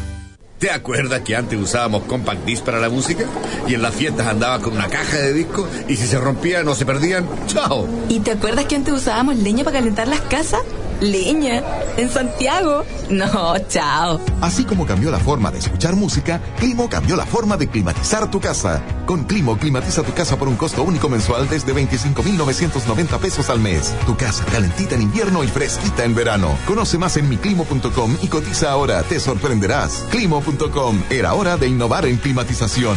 [0.61, 3.25] ¿Te acuerdas que antes usábamos compact disc para la música?
[3.67, 6.75] Y en las fiestas andaba con una caja de discos y si se rompían o
[6.75, 7.89] se perdían, ¡chao!
[8.11, 10.61] ¿Y te acuerdas que antes usábamos leña para calentar las casas?
[11.01, 11.63] Leña,
[11.97, 12.85] en Santiago.
[13.09, 14.21] No, chao.
[14.41, 18.41] Así como cambió la forma de escuchar música, Climo cambió la forma de climatizar tu
[18.41, 18.83] casa.
[19.07, 23.95] Con Climo, climatiza tu casa por un costo único mensual desde 25,990 pesos al mes.
[24.07, 26.57] Tu casa calentita en invierno y fresquita en verano.
[26.67, 29.03] Conoce más en miclimo.com y cotiza ahora.
[29.03, 30.05] Te sorprenderás.
[30.11, 31.03] Climo.com.
[31.11, 32.97] Era hora de innovar en climatización.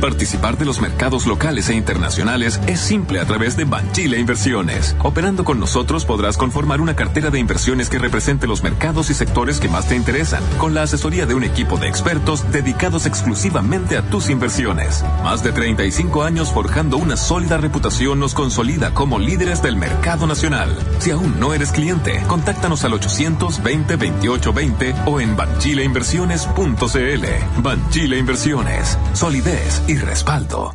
[0.00, 4.94] Participar de los mercados locales e internacionales es simple a través de Banchile Inversiones.
[5.00, 9.58] Operando con nosotros podrás conformar una cartera de inversiones que represente los mercados y sectores
[9.58, 14.02] que más te interesan, con la asesoría de un equipo de expertos dedicados exclusivamente a
[14.02, 15.04] tus inversiones.
[15.24, 20.78] Más de 35 años forjando una sólida reputación nos consolida como líderes del mercado nacional.
[21.00, 27.62] Si aún no eres cliente, contáctanos al 820 2820 o en banchileinversiones.cl.
[27.62, 28.96] Banchile Inversiones.
[29.12, 30.74] Solidez y respaldo.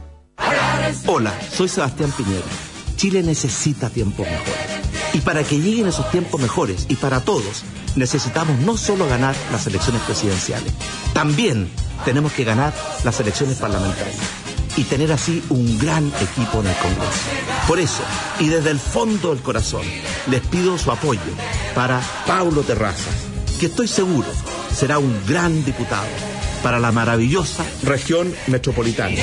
[1.05, 2.43] Hola, soy Sebastián Piñera.
[2.97, 5.13] Chile necesita tiempos mejores.
[5.13, 7.63] Y para que lleguen esos tiempos mejores y para todos,
[7.95, 10.73] necesitamos no solo ganar las elecciones presidenciales,
[11.13, 11.69] también
[12.03, 12.73] tenemos que ganar
[13.03, 14.17] las elecciones parlamentarias
[14.75, 17.21] y tener así un gran equipo en el Congreso.
[17.67, 18.01] Por eso,
[18.39, 19.83] y desde el fondo del corazón,
[20.27, 21.21] les pido su apoyo
[21.75, 23.27] para Paulo Terrazas,
[23.59, 24.27] que estoy seguro
[24.73, 26.07] será un gran diputado
[26.63, 29.17] para la maravillosa región metropolitana.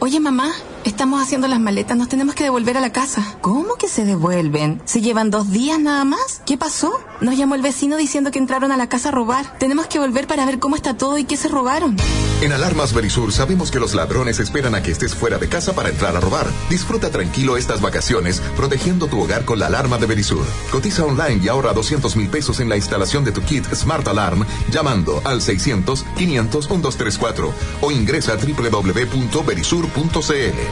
[0.00, 0.52] Oye, mamá,
[0.84, 3.36] estamos haciendo las maletas, nos tenemos que devolver a la casa.
[3.40, 4.82] ¿Cómo que se devuelven?
[4.84, 6.42] ¿Se llevan dos días nada más?
[6.46, 6.98] ¿Qué pasó?
[7.20, 9.58] Nos llamó el vecino diciendo que entraron a la casa a robar.
[9.58, 11.96] Tenemos que volver para ver cómo está todo y qué se robaron.
[12.40, 15.90] En Alarmas Verisur sabemos que los ladrones esperan a que estés fuera de casa para
[15.90, 16.46] entrar a robar.
[16.68, 20.44] Disfruta tranquilo estas vacaciones protegiendo tu hogar con la alarma de Verisur.
[20.72, 24.44] Cotiza online y ahorra 200 mil pesos en la instalación de tu kit Smart Alarm
[24.70, 30.71] llamando al 600 500 1234 o ingresa a www.verisur.cl.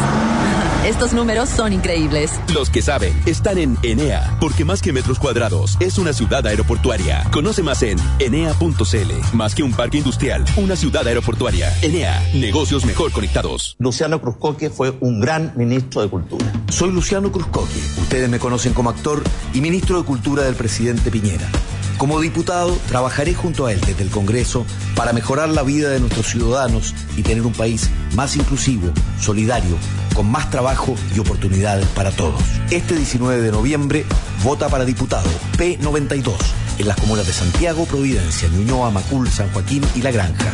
[0.85, 2.29] Estos números son increíbles.
[2.53, 7.23] Los que saben están en Enea, porque más que metros cuadrados, es una ciudad aeroportuaria.
[7.31, 9.35] Conoce más en enea.cl.
[9.35, 11.73] Más que un parque industrial, una ciudad aeroportuaria.
[11.81, 13.75] Enea, negocios mejor conectados.
[13.79, 16.45] Luciano Cruzcoque fue un gran ministro de Cultura.
[16.69, 17.79] Soy Luciano Cruzcoque.
[17.99, 19.23] Ustedes me conocen como actor
[19.55, 21.49] y ministro de Cultura del presidente Piñera.
[21.97, 26.27] Como diputado, trabajaré junto a él desde el Congreso para mejorar la vida de nuestros
[26.27, 29.77] ciudadanos y tener un país más inclusivo, solidario,
[30.15, 32.41] con más trabajo y oportunidades para todos.
[32.71, 34.05] Este 19 de noviembre,
[34.43, 36.33] vota para diputado P92
[36.79, 40.51] en las comunas de Santiago, Providencia, Ñuñoa, Macul, San Joaquín y La Granja.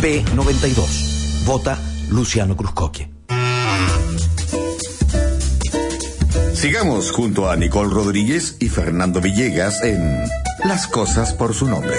[0.00, 1.44] P92.
[1.44, 3.10] Vota Luciano Cruzcoque.
[6.54, 10.22] Sigamos junto a Nicole Rodríguez y Fernando Villegas en
[10.64, 11.96] Las cosas por su nombre.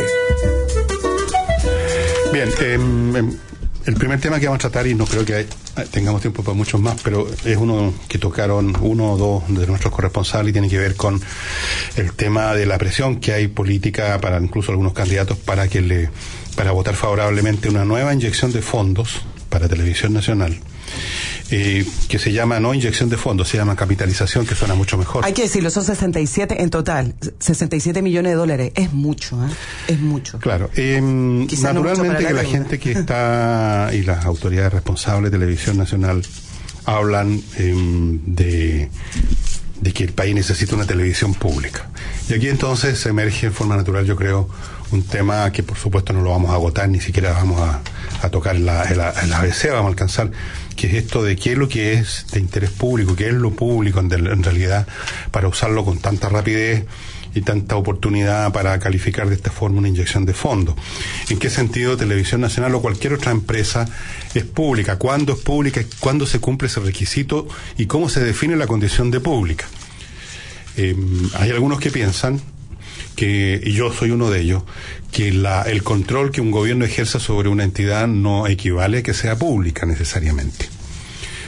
[2.32, 3.38] Bien, em, em,
[3.86, 5.48] el primer tema que vamos a tratar, y no creo que hay-
[5.92, 9.94] tengamos tiempo para muchos más, pero es uno que tocaron uno o dos de nuestros
[9.94, 11.22] corresponsales y tiene que ver con
[11.96, 16.10] el tema de la presión que hay política para incluso algunos candidatos para que le
[16.56, 20.60] para votar favorablemente una nueva inyección de fondos para Televisión Nacional.
[21.52, 25.26] Eh, que se llama no inyección de fondos, se llama capitalización, que suena mucho mejor.
[25.26, 27.16] Hay que decirlo, son 67 en total.
[27.40, 28.72] 67 millones de dólares.
[28.76, 29.50] Es mucho, ¿eh?
[29.88, 30.40] Es mucho.
[30.40, 30.70] Claro.
[30.76, 36.24] em, no naturalmente que la gente que está y las autoridades responsables de Televisión Nacional
[36.86, 38.90] hablan em, de,
[39.82, 41.90] de que el país necesita una televisión pública.
[42.30, 44.50] Y aquí entonces emerge en forma natural, yo creo,
[44.94, 47.82] un tema que por supuesto no lo vamos a agotar, ni siquiera vamos a,
[48.30, 50.32] tocar en la, la, la ABC, vamos a alcanzar,
[50.78, 53.52] que es esto de qué es lo que es de interés público, qué es lo
[53.52, 54.88] público en realidad,
[55.32, 56.86] para usarlo con tanta rapidez
[57.36, 60.76] y tanta oportunidad para calificar de esta forma una inyección de fondos.
[61.30, 63.88] ¿En qué sentido Televisión Nacional o cualquier otra empresa
[64.34, 64.98] es pública?
[64.98, 65.82] ¿Cuándo es pública?
[66.00, 67.48] ¿Cuándo se cumple ese requisito?
[67.78, 69.66] ¿Y cómo se define la condición de pública?
[70.78, 70.96] Eh,
[71.36, 72.42] hay algunos que piensan
[73.16, 74.64] que, y yo soy uno de ellos,
[75.12, 79.14] que la, el control que un gobierno ejerza sobre una entidad no equivale a que
[79.14, 80.68] sea pública necesariamente.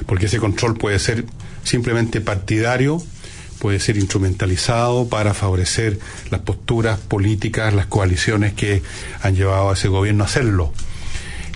[0.05, 1.25] Porque ese control puede ser
[1.63, 3.01] simplemente partidario,
[3.59, 5.99] puede ser instrumentalizado para favorecer
[6.29, 8.83] las posturas políticas, las coaliciones que
[9.21, 10.71] han llevado a ese gobierno a hacerlo.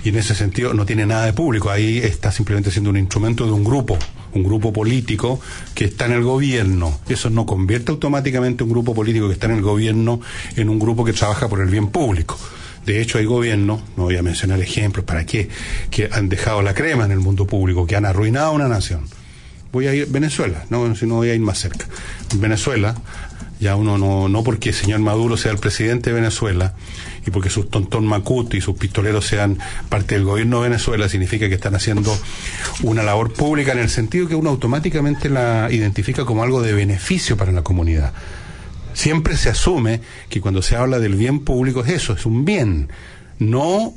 [0.03, 3.45] Y en ese sentido no tiene nada de público, ahí está simplemente siendo un instrumento
[3.45, 3.99] de un grupo,
[4.33, 5.39] un grupo político
[5.73, 6.99] que está en el gobierno.
[7.07, 10.21] Eso no convierte automáticamente un grupo político que está en el gobierno
[10.55, 12.37] en un grupo que trabaja por el bien público.
[12.85, 15.49] De hecho, hay gobiernos, no voy a mencionar ejemplos, ¿para qué?
[15.91, 19.01] Que han dejado la crema en el mundo público, que han arruinado una nación.
[19.71, 21.85] Voy a ir Venezuela, no, si no voy a ir más cerca.
[22.37, 22.95] Venezuela,
[23.59, 26.73] ya uno no, no porque el señor Maduro sea el presidente de Venezuela
[27.25, 29.57] y porque sus tontón Macut y sus pistoleros sean
[29.89, 32.17] parte del gobierno de Venezuela, significa que están haciendo
[32.83, 37.37] una labor pública en el sentido que uno automáticamente la identifica como algo de beneficio
[37.37, 38.13] para la comunidad.
[38.93, 42.89] Siempre se asume que cuando se habla del bien público es eso, es un bien,
[43.37, 43.93] no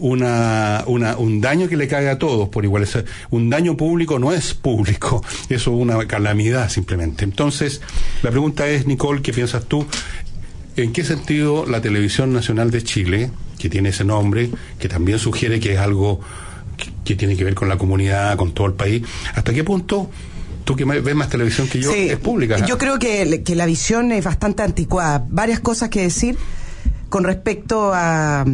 [0.00, 2.88] una, una, un daño que le cae a todos por igual.
[3.30, 7.24] Un daño público no es público, eso es una calamidad simplemente.
[7.24, 7.80] Entonces,
[8.22, 9.86] la pregunta es, Nicole, ¿qué piensas tú?
[10.82, 15.60] ¿En qué sentido la Televisión Nacional de Chile, que tiene ese nombre, que también sugiere
[15.60, 16.20] que es algo
[16.76, 19.02] que, que tiene que ver con la comunidad, con todo el país,
[19.34, 20.10] ¿hasta qué punto
[20.64, 22.64] tú que ves más televisión que yo, Sí, es pública?
[22.64, 25.26] Yo creo que, que la visión es bastante anticuada.
[25.28, 26.36] Varias cosas que decir
[27.10, 28.46] con respecto a,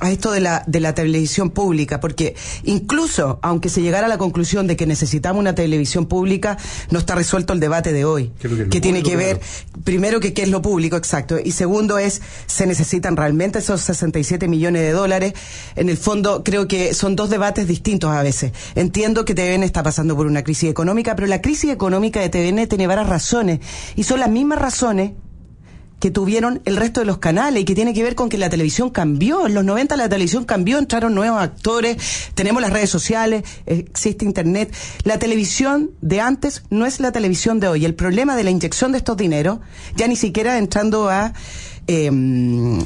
[0.00, 4.18] a esto de la, de la televisión pública, porque incluso aunque se llegara a la
[4.18, 6.58] conclusión de que necesitamos una televisión pública,
[6.90, 9.82] no está resuelto el debate de hoy, ¿Qué es lo que tiene que ver, claro?
[9.84, 14.48] primero que qué es lo público, exacto, y segundo es, se necesitan realmente esos 67
[14.48, 15.32] millones de dólares.
[15.76, 18.52] En el fondo, creo que son dos debates distintos a veces.
[18.74, 22.66] Entiendo que TVN está pasando por una crisis económica, pero la crisis económica de TVN
[22.66, 23.60] tiene varias razones,
[23.94, 25.12] y son las mismas razones
[26.00, 28.50] que tuvieron el resto de los canales y que tiene que ver con que la
[28.50, 29.46] televisión cambió.
[29.46, 31.96] En los 90 la televisión cambió, entraron nuevos actores,
[32.34, 34.74] tenemos las redes sociales, existe internet.
[35.04, 37.84] La televisión de antes no es la televisión de hoy.
[37.84, 39.58] El problema de la inyección de estos dineros,
[39.96, 41.32] ya ni siquiera entrando a...
[41.86, 42.80] em,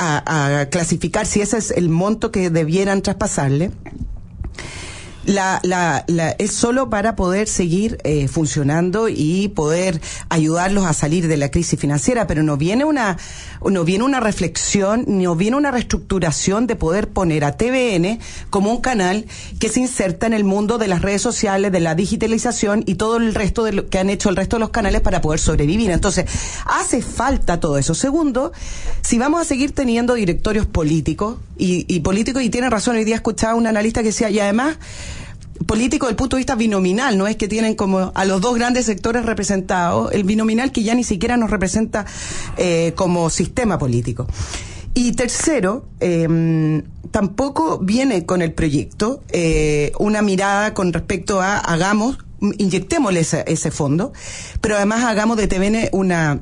[0.00, 3.72] a, a clasificar si ese es el monto que debieran traspasarle,
[5.28, 11.28] la, la, la, es solo para poder seguir eh, funcionando y poder ayudarlos a salir
[11.28, 13.18] de la crisis financiera, pero no viene una
[13.64, 18.18] no viene una reflexión, no viene una reestructuración de poder poner a TVN
[18.50, 19.26] como un canal
[19.58, 23.16] que se inserta en el mundo de las redes sociales, de la digitalización y todo
[23.16, 25.90] el resto de lo que han hecho el resto de los canales para poder sobrevivir.
[25.90, 26.26] Entonces,
[26.66, 27.94] hace falta todo eso.
[27.94, 28.52] Segundo,
[29.02, 33.16] si vamos a seguir teniendo directorios políticos y, y políticos, y tiene razón, hoy día
[33.16, 34.76] escuchaba un analista que decía, y además,
[35.66, 38.86] político del punto de vista binominal, no es que tienen como a los dos grandes
[38.86, 42.06] sectores representados, el binominal que ya ni siquiera nos representa
[42.56, 44.26] eh, como sistema político.
[44.94, 52.18] Y tercero, eh, tampoco viene con el proyecto eh, una mirada con respecto a hagamos,
[52.40, 54.12] inyectémosle ese, ese fondo,
[54.60, 56.40] pero además hagamos de TVN una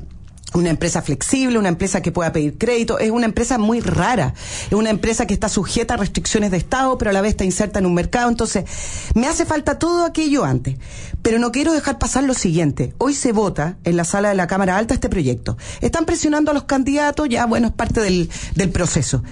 [0.53, 4.33] una empresa flexible, una empresa que pueda pedir crédito, es una empresa muy rara,
[4.67, 7.43] es una empresa que está sujeta a restricciones de Estado, pero a la vez está
[7.43, 8.65] inserta en un mercado, entonces
[9.13, 10.77] me hace falta todo aquello antes.
[11.21, 14.47] Pero no quiero dejar pasar lo siguiente, hoy se vota en la sala de la
[14.47, 15.57] Cámara Alta este proyecto.
[15.81, 19.23] Están presionando a los candidatos, ya bueno, es parte del, del proceso.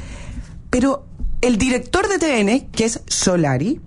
[0.70, 1.06] Pero
[1.42, 3.80] el director de TN, que es Solari,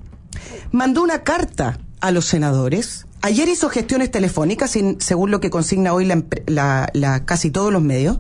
[0.73, 6.05] mandó una carta a los senadores Ayer hizo gestiones telefónicas, según lo que consigna hoy
[6.05, 8.19] la, la, la casi todos los medios,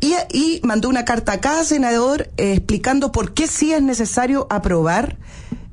[0.00, 4.46] y, y, mandó una carta a cada senador eh, explicando por qué sí es necesario
[4.50, 5.16] aprobar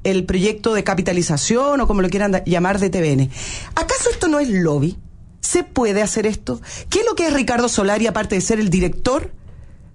[0.04, 3.30] el proyecto de capitalización o como lo quieran llamar de TVN.
[3.76, 4.98] ¿Acaso esto no es lobby?
[5.42, 6.62] ¿Se puede hacer esto?
[6.90, 9.32] ¿Qué es lo que es Ricardo Solari, aparte de ser el director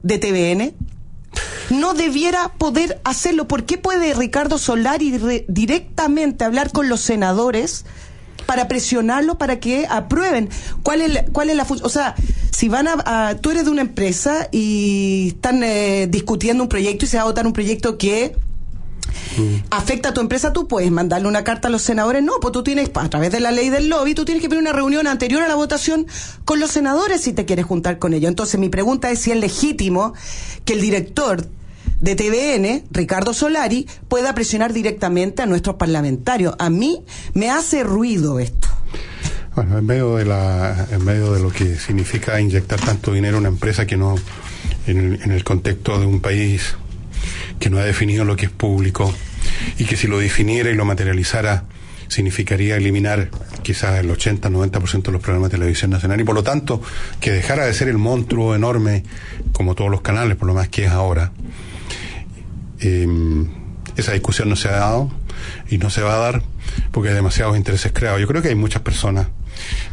[0.03, 0.75] de TVN?
[1.71, 3.49] no debiera poder hacerlo.
[3.49, 7.85] ¿Por qué puede Ricardo Solari directamente hablar con los senadores
[8.47, 10.49] para presionarlo para que aprueben.
[10.83, 11.87] ¿Cuál es la, cuál es la función?
[11.87, 12.15] O sea,
[12.51, 17.09] si van a, tú eres de una empresa y están eh, discutiendo un proyecto y
[17.09, 18.37] se va a votar un proyecto que
[19.71, 22.23] afecta a tu empresa, tú puedes mandarle una carta a los senadores.
[22.23, 24.63] No, pues tú tienes, a través de la ley del lobby, tú tienes que pedir
[24.63, 26.07] una reunión anterior a la votación
[26.45, 28.29] con los senadores si te quieres juntar con ellos.
[28.29, 30.15] Entonces, mi pregunta es si es legítimo
[30.65, 31.47] que el director
[32.07, 36.55] de TVN, Ricardo Solari, pueda presionar directamente a nuestros parlamentarios.
[36.61, 37.03] A mí
[37.35, 38.69] me hace ruido esto.
[39.57, 43.41] Bueno, en medio de la, en medio de lo que significa inyectar tanto dinero a
[43.41, 44.15] una empresa que no,
[44.87, 46.77] en el, en el contexto de un país
[47.59, 49.13] que no ha definido lo que es público
[49.77, 51.65] y que si lo definiera y lo materializara
[52.07, 53.31] significaría eliminar
[53.65, 56.81] quizás el 80-90% de los programas de televisión nacional y por lo tanto
[57.19, 59.03] que dejara de ser el monstruo enorme
[59.53, 61.33] como todos los canales, por lo más que es ahora,
[62.81, 63.07] eh,
[63.97, 65.11] esa discusión no se ha dado
[65.69, 66.43] y no se va a dar
[66.93, 68.21] porque hay demasiados intereses creados.
[68.21, 69.29] Yo creo que hay muchas personas.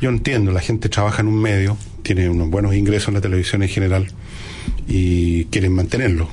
[0.02, 3.64] Yo entiendo, la gente trabaja en un medio, tiene unos buenos ingresos en la televisión
[3.64, 4.08] en general
[4.88, 6.28] y quieren mantenerlo.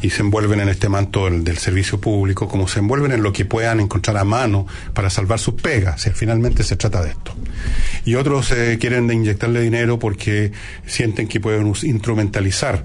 [0.00, 3.44] Y se envuelven en este manto del, servicio público, como se envuelven en lo que
[3.44, 7.34] puedan encontrar a mano para salvar sus pegas, si finalmente se trata de esto.
[8.04, 10.52] Y otros eh, quieren inyectarle dinero porque
[10.86, 12.84] sienten que pueden instrumentalizar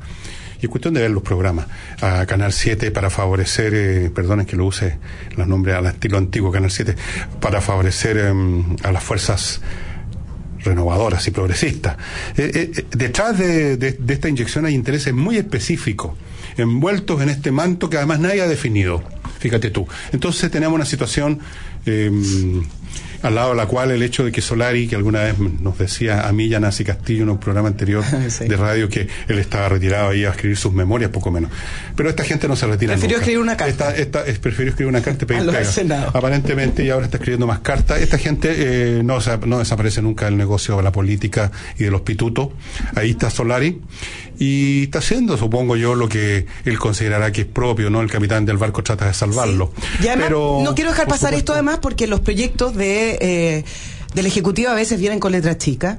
[0.62, 1.68] y es cuestión de ver los programas.
[2.02, 4.98] A Canal 7 para favorecer, eh, perdonen que lo use
[5.36, 6.96] los nombres al estilo antiguo, Canal 7,
[7.40, 9.62] para favorecer em, a las fuerzas
[10.64, 11.98] renovadoras y progresistas.
[12.38, 16.14] Eh, eh, detrás de, de, esta inyección hay intereses muy específicos,
[16.58, 19.04] envueltos en este manto que además nadie ha definido.
[19.40, 19.88] Fíjate tú.
[20.12, 21.40] Entonces tenemos una situación
[21.86, 22.64] em,
[23.22, 26.28] al lado de la cual el hecho de que Solari, que alguna vez nos decía
[26.28, 28.04] a mí y a Nancy Castillo en un programa anterior
[28.40, 31.52] de radio que él estaba retirado y iba a escribir sus memorias, poco menos.
[31.96, 33.96] Pero esta gente no se retira Prefirió escribir una carta.
[33.96, 38.02] Esta, esta, prefirió escribir una carta y pedir Aparentemente, y ahora está escribiendo más cartas.
[38.02, 42.02] Esta gente eh, no, no desaparece nunca del negocio de la política y de los
[42.02, 42.50] pitutos.
[42.96, 43.82] Ahí está Solari
[44.40, 48.02] y está haciendo, supongo yo, lo que él considerará que es propio, ¿no?
[48.02, 49.72] El capitán del barco trata de salvarlo.
[50.02, 53.64] Pero, no quiero dejar pasar esto además porque los proyectos de eh,
[54.14, 55.98] del Ejecutivo a veces vienen con letras chicas.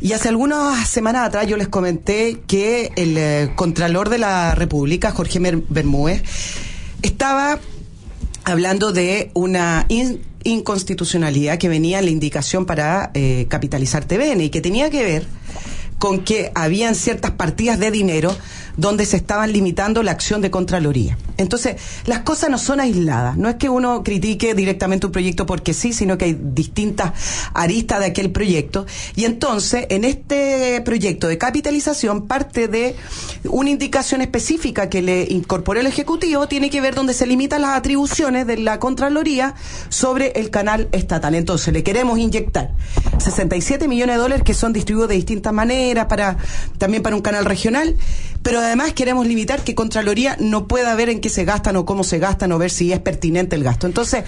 [0.00, 5.10] Y hace algunas semanas atrás yo les comenté que el eh, Contralor de la República,
[5.10, 6.22] Jorge Bermúdez,
[7.02, 7.58] estaba
[8.44, 9.86] hablando de una
[10.42, 15.26] inconstitucionalidad que venía en la indicación para eh, capitalizar TVN y que tenía que ver
[15.98, 18.34] con que habían ciertas partidas de dinero
[18.78, 21.18] donde se estaban limitando la acción de Contraloría.
[21.40, 23.36] Entonces, las cosas no son aisladas.
[23.36, 27.12] No es que uno critique directamente un proyecto porque sí, sino que hay distintas
[27.54, 28.86] aristas de aquel proyecto.
[29.16, 32.94] Y entonces, en este proyecto de capitalización, parte de
[33.44, 37.76] una indicación específica que le incorporó el Ejecutivo tiene que ver donde se limitan las
[37.76, 39.54] atribuciones de la Contraloría
[39.88, 41.34] sobre el canal estatal.
[41.34, 42.72] Entonces, le queremos inyectar
[43.18, 46.36] 67 millones de dólares que son distribuidos de distintas maneras para
[46.76, 47.96] también para un canal regional,
[48.42, 52.04] pero además queremos limitar que Contraloría no pueda ver en qué se gastan o cómo
[52.04, 53.86] se gastan o ver si es pertinente el gasto.
[53.86, 54.24] Entonces,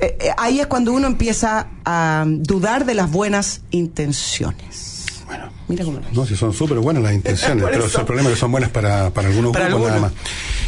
[0.00, 4.86] eh, eh, ahí es cuando uno empieza a dudar de las buenas intenciones.
[5.26, 8.40] Bueno, mira cómo no, si son súper buenas las intenciones, pero el problema es que
[8.40, 10.12] son buenas para, para algunos grupos nada más.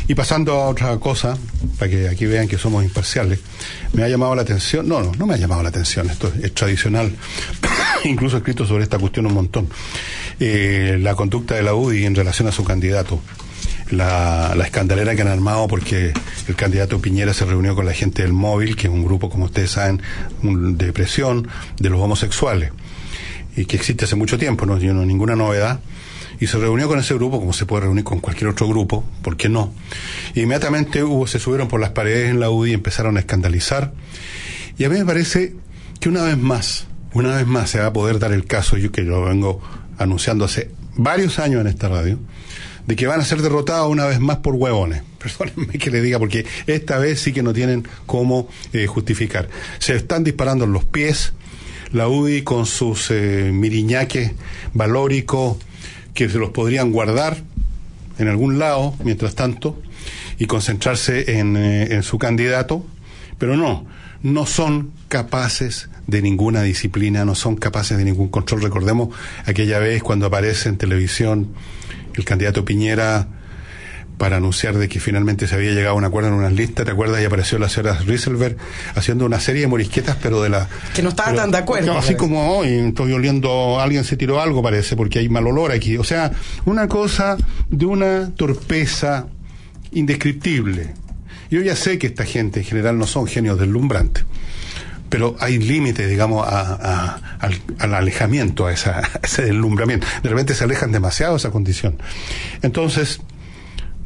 [0.09, 1.37] Y pasando a otra cosa,
[1.79, 3.39] para que aquí vean que somos imparciales,
[3.93, 6.53] me ha llamado la atención, no, no, no me ha llamado la atención, esto es,
[6.55, 7.15] tradicional,
[8.05, 9.69] incluso he escrito sobre esta cuestión un montón,
[10.41, 13.21] eh, la conducta de la UDI en relación a su candidato.
[13.91, 16.13] La, la escandalera que han armado porque
[16.47, 19.47] el candidato Piñera se reunió con la gente del móvil, que es un grupo, como
[19.47, 20.03] ustedes saben,
[20.43, 22.73] de presión de los homosexuales,
[23.57, 25.81] y que existe hace mucho tiempo, no tiene ninguna novedad
[26.41, 29.37] y se reunió con ese grupo, como se puede reunir con cualquier otro grupo, ¿por
[29.37, 29.73] qué no?
[30.35, 33.93] Inmediatamente hubo, se subieron por las paredes en la UDI y empezaron a escandalizar.
[34.77, 35.55] Y a mí me parece
[35.99, 38.93] que una vez más, una vez más se va a poder dar el caso, yo
[38.93, 39.61] que lo vengo
[39.99, 42.19] anunciando hace varios años en esta radio,
[42.89, 45.03] de que van a ser derrotados una vez más por huevones.
[45.19, 49.51] Perdónenme que le diga, porque esta vez sí que no tienen cómo eh, justificar.
[49.79, 51.35] Se están disparando en los pies,
[51.93, 54.33] la UDI con sus eh, miriñaques
[54.73, 55.59] valóricos,
[56.15, 57.37] que se los podrían guardar
[58.19, 59.79] en algún lado, mientras tanto,
[60.39, 62.87] y concentrarse en, eh, en su candidato,
[63.37, 63.87] pero no,
[64.23, 68.63] no son capaces de ninguna disciplina, no son capaces de ningún control.
[68.63, 69.11] Recordemos
[69.45, 71.49] aquella vez cuando aparece en televisión
[72.19, 73.29] el candidato Piñera
[74.19, 76.91] para anunciar de que finalmente se había llegado a un acuerdo en unas listas, ¿te
[76.91, 77.23] acuerdas?
[77.23, 78.57] Y apareció la señora Rieselberg
[78.97, 80.69] haciendo una serie de morisquetas, pero de la...
[80.93, 81.97] Que no estaba tan de acuerdo.
[81.97, 85.97] así como hoy estoy oliendo, alguien se tiró algo, parece, porque hay mal olor aquí.
[85.97, 86.33] O sea,
[86.65, 87.37] una cosa
[87.71, 89.29] de una torpeza
[89.93, 90.95] indescriptible.
[91.51, 94.25] Yo ya sé que esta gente en general no son genios deslumbrantes,
[95.09, 100.07] pero hay límites, digamos, al, alejamiento, a, esa, a ese deslumbramiento.
[100.23, 101.97] De repente se alejan demasiado de esa condición.
[102.63, 103.21] Entonces,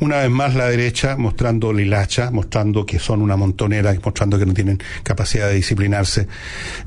[0.02, 4.52] una vez más la derecha mostrando lilacha, mostrando que son una montonera, mostrando que no
[4.52, 6.26] tienen capacidad de disciplinarse,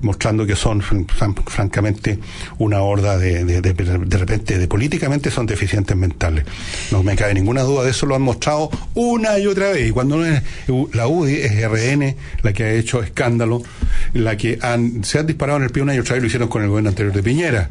[0.02, 2.20] mostrando que son francamente
[2.58, 6.44] una horda de, de, de, repente, de políticamente son deficientes mentales.
[6.92, 9.88] No me cabe ninguna duda de eso, lo han mostrado una y otra vez.
[9.88, 10.44] Y cuando no es
[10.94, 13.64] la UDI, es RN la que ha hecho escándalo,
[14.12, 16.50] la que han, se han disparado en el pie una y otra vez, lo hicieron
[16.50, 17.70] con el gobierno anterior de Piñera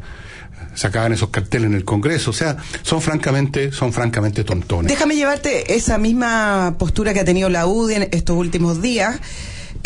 [0.75, 2.29] sacaban esos carteles en el Congreso.
[2.29, 4.91] O sea, son francamente, son francamente tontones.
[4.91, 9.19] Déjame llevarte esa misma postura que ha tenido la UDI en estos últimos días.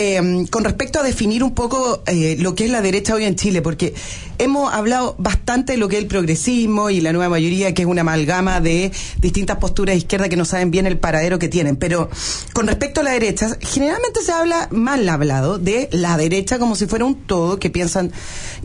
[0.02, 3.36] Eh, con respecto a definir un poco eh, lo que es la derecha hoy en
[3.36, 3.94] Chile, porque
[4.38, 7.86] hemos hablado bastante de lo que es el progresismo y la nueva mayoría, que es
[7.86, 11.76] una amalgama de distintas posturas de izquierda que no saben bien el paradero que tienen.
[11.76, 12.10] Pero
[12.54, 16.86] con respecto a la derecha, generalmente se habla mal hablado de la derecha como si
[16.86, 18.14] fuera un todo que piensan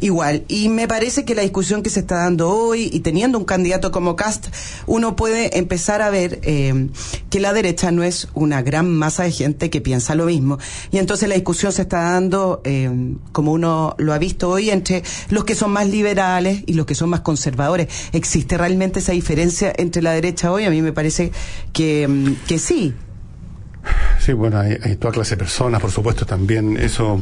[0.01, 0.45] igual.
[0.47, 3.91] Y me parece que la discusión que se está dando hoy y teniendo un candidato
[3.91, 4.47] como Cast,
[4.87, 6.91] uno puede empezar a ver eh,
[7.29, 10.59] que la derecha no es una gran masa de gente que piensa lo mismo.
[10.93, 12.91] Y entonces la discusión se está dando, eh,
[13.33, 16.95] como uno lo ha visto hoy, entre los que son más liberales y los que
[16.95, 17.89] son más conservadores.
[18.13, 20.65] ¿Existe realmente esa diferencia entre la derecha hoy?
[20.65, 21.33] A mí me parece
[21.73, 22.95] que, mm, que sí.
[24.19, 27.21] Sí, bueno, hay, toda clase de personas, por supuesto, también eso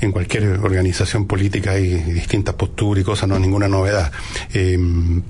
[0.00, 4.10] en cualquier organización política hay distintas posturas y cosas, no es ninguna novedad.
[4.52, 5.22] Em,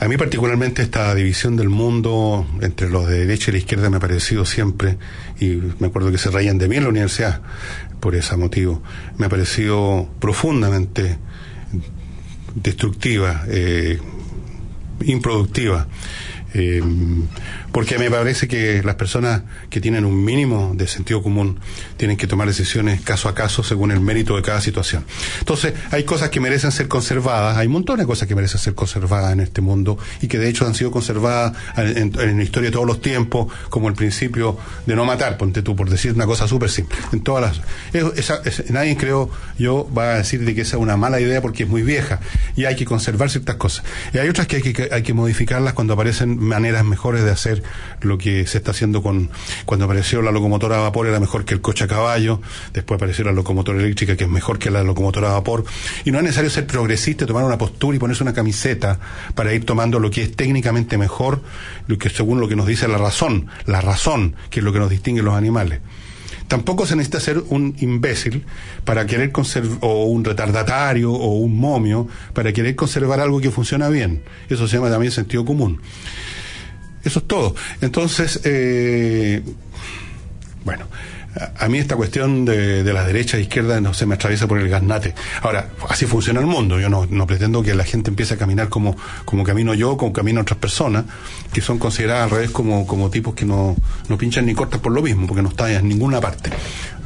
[0.00, 3.96] a mí particularmente esta división del mundo entre los de derecha y la izquierda me
[3.96, 4.96] ha parecido siempre,
[5.40, 7.40] y me acuerdo que se reían de mí en la universidad,
[8.00, 8.82] por ese motivo.
[9.16, 11.18] Me ha parecido profundamente
[12.54, 13.98] destructiva, eh,
[15.04, 15.88] improductiva.
[16.54, 16.82] Eh,
[17.72, 21.58] porque me parece que las personas que tienen un mínimo de sentido común
[21.96, 25.04] tienen que tomar decisiones caso a caso según el mérito de cada situación.
[25.40, 29.32] Entonces, hay cosas que merecen ser conservadas, hay montones de cosas que merecen ser conservadas
[29.32, 32.86] en este mundo y que de hecho han sido conservadas en, la historia de todos
[32.86, 36.70] los tiempos, como el principio de no matar, ponte tú, por decir una cosa súper
[36.70, 36.96] simple.
[37.12, 37.58] En todas
[37.92, 41.64] las, nadie creo yo va a decir de que esa es una mala idea porque
[41.64, 42.20] es muy vieja
[42.56, 43.84] y hay que conservar ciertas cosas.
[44.12, 47.57] Y hay otras que hay que, hay que modificarlas cuando aparecen maneras mejores de hacer
[48.00, 49.30] lo que se está haciendo con
[49.64, 52.40] cuando apareció la locomotora a vapor era mejor que el coche a caballo,
[52.72, 55.64] después apareció la locomotora eléctrica que es mejor que la locomotora a vapor
[56.04, 58.98] y no es necesario ser progresista, tomar una postura y ponerse una camiseta
[59.34, 61.42] para ir tomando lo que es técnicamente mejor,
[61.86, 64.78] lo que según lo que nos dice la razón, la razón, que es lo que
[64.78, 65.80] nos distingue los animales.
[66.48, 68.44] Tampoco se necesita ser un imbécil
[68.84, 73.90] para querer conservar, o un retardatario, o un momio, para querer conservar algo que funciona
[73.90, 74.22] bien.
[74.48, 75.80] Eso se llama también sentido común.
[77.04, 77.54] Eso es todo.
[77.80, 79.42] Entonces, eh,
[80.64, 80.86] bueno,
[81.58, 84.58] a mí esta cuestión de, de la derecha e izquierda no se me atraviesa por
[84.58, 85.14] el gasnate.
[85.42, 86.80] Ahora, así funciona el mundo.
[86.80, 90.12] Yo no, no pretendo que la gente empiece a caminar como, como camino yo, como
[90.12, 91.04] camino otras personas,
[91.52, 93.76] que son consideradas al revés como, como tipos que no,
[94.08, 96.50] no pinchan ni cortan por lo mismo, porque no están en ninguna parte.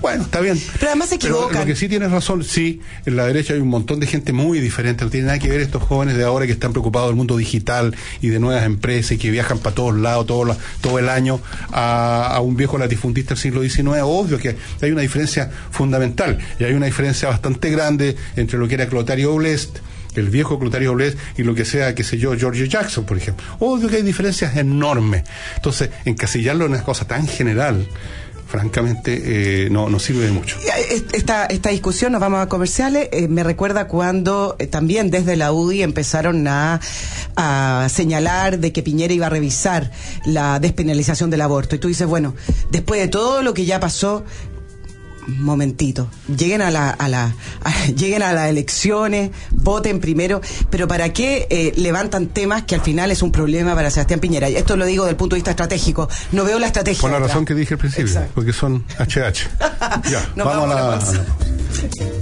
[0.02, 0.60] Bueno, está bien.
[0.74, 1.60] Pero además se equivocan.
[1.60, 4.58] lo que sí tienes razón, sí, en la derecha hay un montón de gente muy
[4.58, 5.04] diferente.
[5.04, 7.94] No tiene nada que ver estos jóvenes de ahora que están preocupados del mundo digital
[8.20, 11.40] y de nuevas empresas y que viajan para todos lados todo, todo el año
[11.70, 14.00] a, a un viejo latifundista del siglo XIX.
[14.02, 18.74] Obvio que hay una diferencia fundamental y hay una diferencia bastante grande entre lo que
[18.74, 19.78] era Clotario Oblest
[20.14, 23.44] el viejo Clutario Blés y lo que sea, qué sé yo, George Jackson, por ejemplo.
[23.60, 25.24] Obvio que hay diferencias enormes.
[25.56, 27.86] Entonces, encasillarlo en una cosa tan general
[28.52, 30.58] francamente eh, no, no sirve de mucho.
[30.58, 35.52] Eh, esta, esta discusión, nos vamos a comerciales, eh, me recuerda cuando también desde la
[35.52, 36.78] UDI empezaron a,
[37.34, 39.90] a, señalar de que Piñera iba a revisar
[40.26, 41.76] la despenalización del aborto.
[41.76, 42.34] Y tú dices, bueno,
[42.70, 44.22] después de todo lo que ya pasó,
[45.26, 47.34] momentito, lleguen a la, a la
[47.96, 53.10] lleguen a las elecciones, voten primero, pero ¿para qué eh, levantan temas que al final
[53.10, 54.48] es un problema para Sebastián Piñera?
[54.48, 56.08] Y esto lo digo desde el punto de vista estratégico.
[56.32, 57.00] No veo la estrategia.
[57.00, 59.50] Por la razón que dije al principio, porque son HH.
[60.10, 61.24] ya, vamos, a la bajando.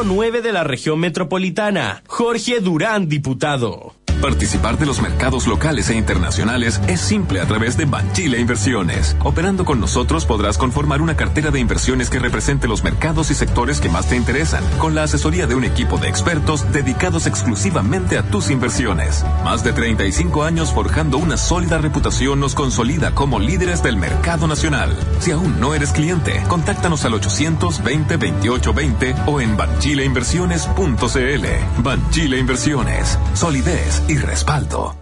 [0.00, 2.02] Distrito 9 de la región metropolitana.
[2.06, 3.99] Jorge Durán, diputado.
[4.20, 9.16] Participar de los mercados locales e internacionales es simple a través de Banchile Inversiones.
[9.20, 13.80] Operando con nosotros podrás conformar una cartera de inversiones que represente los mercados y sectores
[13.80, 18.22] que más te interesan, con la asesoría de un equipo de expertos dedicados exclusivamente a
[18.22, 19.24] tus inversiones.
[19.42, 24.94] Más de 35 años forjando una sólida reputación nos consolida como líderes del mercado nacional.
[25.20, 31.82] Si aún no eres cliente, contáctanos al 820 2820 o en banchileinversiones.cl.
[31.82, 33.18] Banchile Inversiones.
[33.32, 34.96] Solidez y respaldo.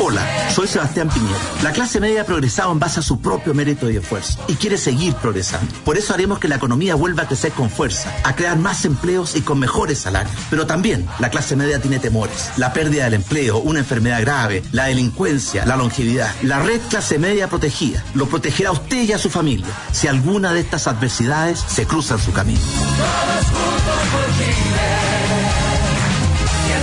[0.00, 1.38] Hola, soy Sebastián Piñera.
[1.62, 4.78] La clase media ha progresado en base a su propio mérito y esfuerzo y quiere
[4.78, 5.72] seguir progresando.
[5.84, 9.36] Por eso haremos que la economía vuelva a crecer con fuerza, a crear más empleos
[9.36, 10.34] y con mejores salarios.
[10.48, 12.50] Pero también la clase media tiene temores.
[12.56, 16.34] La pérdida del empleo, una enfermedad grave, la delincuencia, la longevidad.
[16.42, 20.52] La red clase media protegida lo protegerá a usted y a su familia si alguna
[20.52, 22.60] de estas adversidades se cruza en su camino.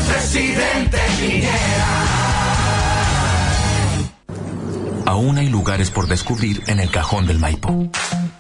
[0.08, 2.04] Presidente Piñera.
[5.06, 7.90] Aún hay lugares por descubrir en el cajón del Maipo.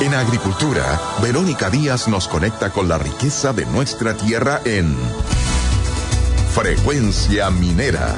[0.00, 4.94] En agricultura, Verónica Díaz nos conecta con la riqueza de nuestra tierra en
[6.54, 8.14] Frecuencia Minera.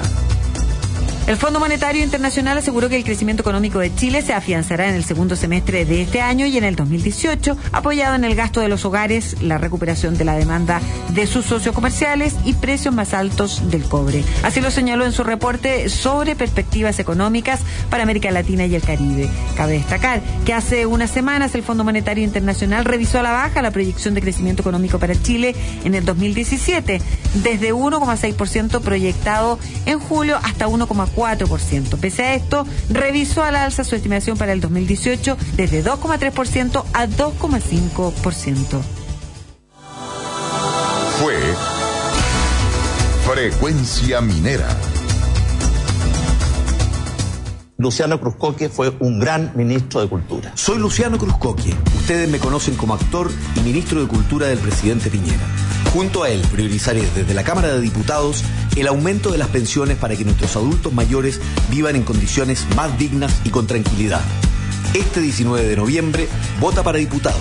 [1.28, 5.04] El Fondo Monetario Internacional aseguró que el crecimiento económico de Chile se afianzará en el
[5.04, 8.86] segundo semestre de este año y en el 2018, apoyado en el gasto de los
[8.86, 13.82] hogares, la recuperación de la demanda de sus socios comerciales y precios más altos del
[13.84, 14.24] cobre.
[14.42, 17.60] Así lo señaló en su reporte sobre perspectivas económicas
[17.90, 19.28] para América Latina y el Caribe.
[19.54, 23.70] Cabe destacar que hace unas semanas el Fondo Monetario Internacional revisó a la baja la
[23.70, 25.54] proyección de crecimiento económico para Chile
[25.84, 27.02] en el 2017,
[27.34, 31.17] desde 1,6% proyectado en julio hasta 1,4%.
[31.18, 31.98] 4%.
[31.98, 38.80] Pese a esto, revisó al alza su estimación para el 2018 desde 2,3% a 2,5%.
[41.20, 41.34] Fue
[43.26, 44.68] Frecuencia Minera.
[47.76, 50.52] Luciano Cruzcoque fue un gran ministro de Cultura.
[50.54, 51.74] Soy Luciano Cruzcoque.
[51.96, 55.46] Ustedes me conocen como actor y ministro de Cultura del presidente Piñera.
[55.92, 58.44] Junto a él priorizaré desde la Cámara de Diputados
[58.76, 63.40] el aumento de las pensiones para que nuestros adultos mayores vivan en condiciones más dignas
[63.44, 64.20] y con tranquilidad.
[64.94, 66.28] Este 19 de noviembre,
[66.60, 67.38] vota para diputado.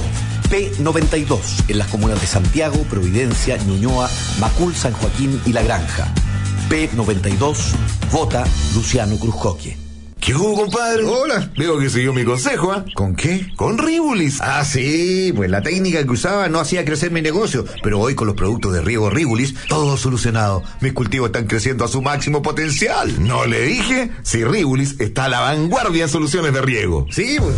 [0.49, 6.13] P92 en las comunas de Santiago, Providencia, Ñuñoa, Macul, San Joaquín y La Granja.
[6.69, 7.57] P92,
[8.11, 9.86] vota Luciano Cruzcoque.
[10.19, 11.03] ¿Qué hubo, compadre?
[11.03, 12.83] Hola, veo que siguió mi consejo, ¿ah?
[12.95, 13.47] ¿Con qué?
[13.55, 14.41] Con Ribulis.
[14.41, 18.27] Ah, sí, pues la técnica que usaba no hacía crecer mi negocio, pero hoy con
[18.27, 20.63] los productos de riego Ribulis, todo solucionado.
[20.81, 23.25] Mis cultivos están creciendo a su máximo potencial.
[23.25, 24.11] ¿No le dije?
[24.23, 27.07] Si Ribulis está a la vanguardia en soluciones de riego.
[27.09, 27.55] Sí, pues.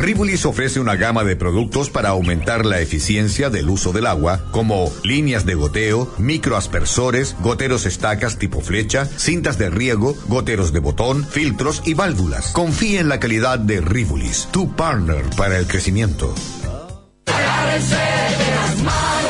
[0.00, 4.90] Ribulis ofrece una gama de productos para aumentar la eficiencia del uso del agua, como
[5.04, 11.82] líneas de goteo, microaspersores, goteros estacas tipo flecha, cintas de riego, goteros de botón, filtros
[11.84, 12.52] y válvulas.
[12.52, 16.34] Confía en la calidad de Ribulis, tu partner para el crecimiento.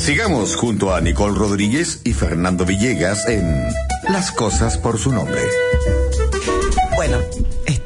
[0.00, 3.44] Sigamos junto a Nicole Rodríguez y Fernando Villegas en
[4.08, 5.42] Las cosas por su nombre.
[6.96, 7.18] Bueno,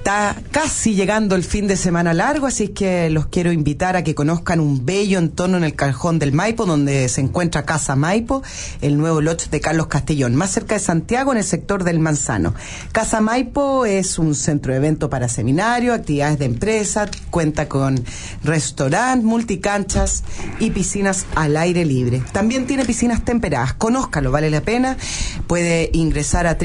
[0.05, 4.15] está casi llegando el fin de semana largo, así que los quiero invitar a que
[4.15, 8.43] conozcan un bello entorno en el Cajón del Maipo, donde se encuentra Casa Maipo,
[8.83, 12.53] el nuevo lote de Carlos Castellón, más cerca de Santiago, en el sector del Manzano.
[12.93, 18.05] Casa Maipo es un centro de evento para seminarios, actividades de empresa, cuenta con
[18.43, 20.23] restaurante, multicanchas
[20.61, 22.23] y piscinas al aire libre.
[22.31, 23.73] También tiene piscinas temperadas.
[23.73, 24.99] Conózcalo, vale la pena.
[25.47, 26.59] Puede ingresar a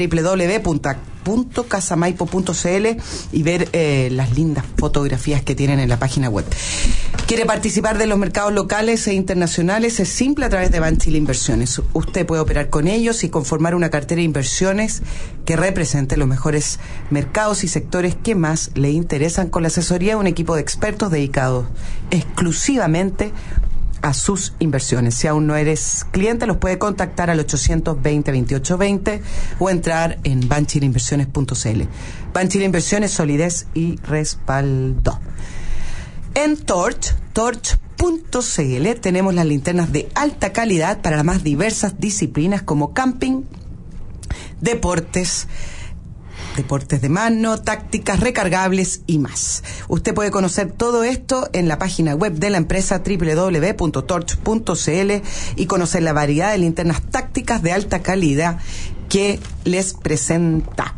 [1.24, 2.86] www.casamaipo.cl
[3.32, 6.44] y ver eh, las lindas fotografías que tienen en la página web.
[7.26, 10.00] ¿Quiere participar de los mercados locales e internacionales?
[10.00, 11.80] Es simple a través de Banchile Inversiones.
[11.92, 15.02] Usted puede operar con ellos y conformar una cartera de inversiones
[15.44, 20.16] que represente los mejores mercados y sectores que más le interesan con la asesoría de
[20.16, 21.66] un equipo de expertos dedicados
[22.10, 23.32] exclusivamente
[24.02, 25.14] a sus inversiones.
[25.14, 29.20] Si aún no eres cliente, los puede contactar al 820-2820
[29.58, 31.82] o entrar en banchileinversiones.cl.
[32.32, 35.18] Banchile Inversiones, solidez y respaldo.
[36.34, 42.94] En Torch, torch.cl, tenemos las linternas de alta calidad para las más diversas disciplinas como
[42.94, 43.42] camping,
[44.60, 45.48] deportes,
[46.56, 49.62] deportes de mano, tácticas recargables y más.
[49.88, 54.00] Usted puede conocer todo esto en la página web de la empresa www.torch.cl
[55.56, 58.58] y conocer la variedad de linternas tácticas de alta calidad
[59.08, 60.94] que les presenta.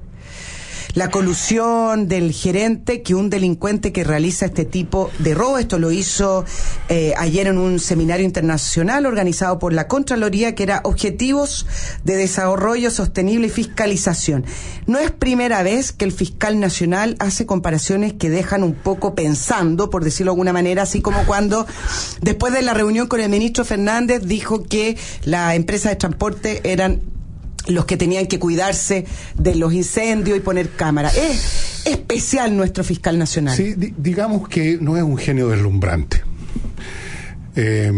[0.93, 5.57] la colusión del gerente que un delincuente que realiza este tipo de robo.
[5.57, 6.45] Esto lo hizo
[6.89, 11.65] eh, ayer en un seminario internacional organizado por la Contraloría, que era Objetivos
[12.03, 14.45] de Desarrollo Sostenible y Fiscalización.
[14.85, 19.89] No es primera vez que el fiscal nacional hace comparaciones que dejan un poco pensando,
[19.89, 21.65] por decirlo de alguna manera, así como cuando
[22.21, 27.01] después de la reunión con el ministro Fernández dijo que la empresa de transporte eran
[27.67, 29.05] los que tenían que cuidarse
[29.35, 31.15] de los incendios y poner cámaras.
[31.15, 33.55] Es especial nuestro fiscal nacional.
[33.55, 36.21] Sí, di- digamos que no es un genio deslumbrante.
[37.55, 37.91] Eh,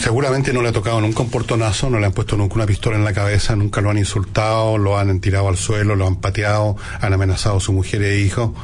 [0.00, 2.96] seguramente no le ha tocado nunca un portonazo, no le han puesto nunca una pistola
[2.96, 6.76] en la cabeza, nunca lo han insultado, lo han tirado al suelo, lo han pateado,
[7.00, 8.54] han amenazado a su mujer e hijo.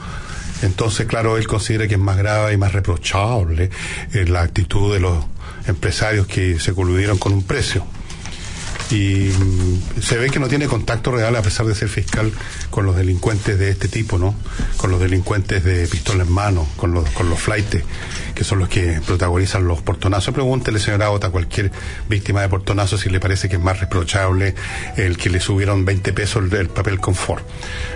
[0.62, 3.70] Entonces, claro, él considera que es más grave y más reprochable
[4.12, 5.24] eh, la actitud de los
[5.66, 7.84] empresarios que se coludieron con un precio
[8.91, 12.32] y mm, se ve que no tiene contacto real a pesar de ser fiscal
[12.70, 14.34] con los delincuentes de este tipo, ¿no?
[14.76, 17.84] Con los delincuentes de pistola en mano, con los con los flaites,
[18.34, 20.34] que son los que protagonizan los portonazos.
[20.34, 21.70] Pregúntele, señora Ota, a cualquier
[22.09, 24.55] víctima de portonazo si le parece que es más reprochable
[24.97, 27.45] el que le subieron 20 pesos el papel confort.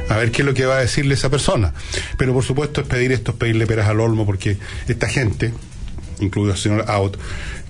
[0.08, 1.72] A ver qué es lo que va a decirle esa persona.
[2.18, 5.52] Pero por supuesto es pedir esto, es pedirle peras al olmo, porque esta gente,
[6.20, 7.16] incluido el señor Out,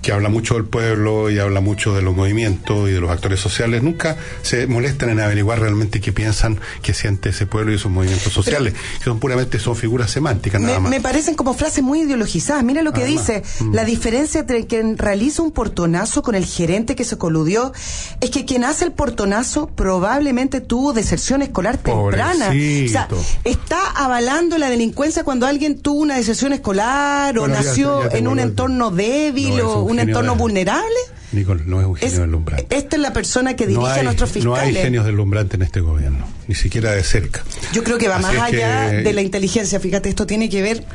[0.03, 3.39] que habla mucho del pueblo y habla mucho de los movimientos y de los actores
[3.39, 7.89] sociales, nunca se molestan en averiguar realmente qué piensan, qué siente ese pueblo y esos
[7.91, 10.89] movimientos sociales, que son puramente son figuras semánticas nada Me, más.
[10.91, 12.63] me parecen como frases muy ideologizadas.
[12.63, 13.43] Mira lo que Además, dice.
[13.63, 13.73] mm.
[13.73, 17.71] La diferencia entre quien realiza un portonazo con el gerente que se coludió
[18.19, 22.49] es que quien hace el portonazo probablemente tuvo deserción escolar temprana.
[22.49, 23.07] O sea,
[23.45, 28.27] está avalando la delincuencia cuando alguien tuvo una deserción escolar o Bueno, nació ya en
[28.27, 30.95] un entorno débil No, o un entorno de- vulnerable.
[31.31, 32.67] Nicole, no es un genio deslumbrante.
[32.77, 34.75] Esta es la persona que dirige No hay, a nuestros no fiscales.
[34.77, 37.43] hay genios deslumbrantes en este gobierno, ni siquiera de cerca.
[37.73, 39.79] Yo creo que va Así más que- allá de la inteligencia.
[39.79, 40.85] Fíjate, esto tiene que ver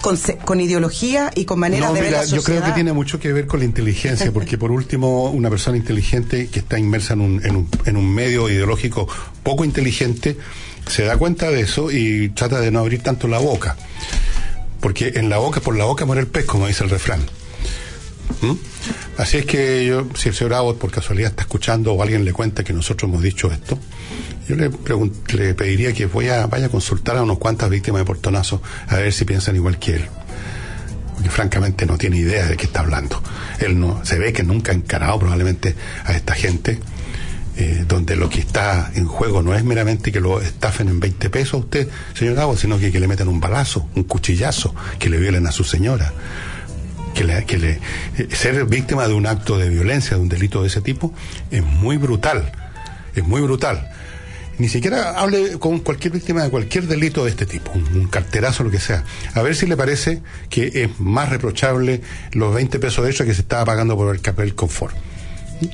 [0.00, 2.42] con, con ideología y con maneras No, de ver mira, la sociedad.
[2.42, 5.76] yo creo que tiene mucho que ver con la inteligencia, porque por último, una persona
[5.76, 9.08] inteligente que está inmersa en un, en un, en un medio ideológico
[9.42, 10.36] poco inteligente
[10.88, 13.76] se da cuenta de eso y trata de no abrir tanto la boca.
[14.80, 17.20] Porque en la boca, por la boca muere el pez, como dice el refrán.
[18.40, 18.52] ¿Mm?
[19.18, 22.32] Así es que yo, si el señor Abbott por casualidad está escuchando o alguien le
[22.32, 23.78] cuenta que nosotros hemos dicho esto,
[24.48, 28.62] yo le, pediría que voy a, vaya a consultar a unos cuantas víctimas de portonazo
[28.88, 30.04] a ver si piensan igual que él.
[31.14, 33.22] Porque francamente no tiene idea de qué está hablando.
[33.60, 36.80] Él no, se ve que nunca ha encarado probablemente a esta gente,
[37.56, 41.30] eh, donde lo que está en juego no es meramente que lo estafen en 20
[41.30, 45.08] pesos a usted, señor Abbott, sino que, que le metan un balazo, un cuchillazo, que
[45.08, 46.12] le violen a su señora
[47.12, 47.70] que le,
[48.18, 51.12] eh, ser víctima de un acto de violencia, de un delito de ese tipo,
[51.50, 52.52] es muy brutal,
[53.14, 53.90] es muy brutal.
[54.58, 58.70] Ni siquiera hable con cualquier víctima de cualquier delito de este tipo, un, carterazo, lo
[58.70, 59.04] que sea.
[59.34, 62.02] A ver si le parece que es más reprochable
[62.32, 64.94] los 20 pesos de extra que se estaba pagando por el papel confort.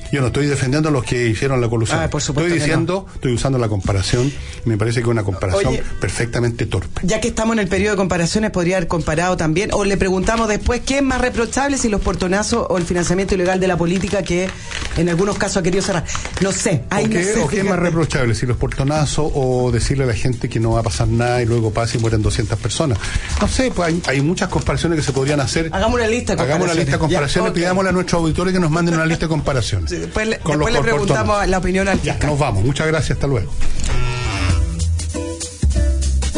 [0.11, 1.99] Yo no estoy defendiendo a los que hicieron la colusión.
[1.99, 2.65] Ah, por supuesto estoy no.
[2.65, 4.31] diciendo, estoy usando la comparación,
[4.65, 5.83] me parece que es una comparación Oye.
[5.99, 7.01] perfectamente torpe.
[7.03, 10.47] Ya que estamos en el periodo de comparaciones, podría haber comparado también, o le preguntamos
[10.47, 14.23] después qué es más reprochable, si los portonazos o el financiamiento ilegal de la política
[14.23, 14.49] que
[14.97, 16.03] en algunos casos ha querido cerrar.
[16.41, 18.35] No sé, ahí ¿O no qué, sé, o qué es más reprochable?
[18.35, 21.45] Si los portonazos o decirle a la gente que no va a pasar nada y
[21.45, 22.97] luego pasa y mueren 200 personas.
[23.41, 25.69] No sé, pues hay, hay muchas comparaciones que se podrían hacer.
[25.71, 26.99] Hagamos una lista de Hagamos una lista de comparaciones.
[26.99, 29.78] comparaciones, Ya, pidámosle a nuestros auditores que nos manden una lista de comparaciones.
[29.87, 32.29] Después le, Con después los le preguntamos la opinión al Ya, fiscal.
[32.31, 32.63] nos vamos.
[32.63, 33.17] Muchas gracias.
[33.17, 33.51] Hasta luego.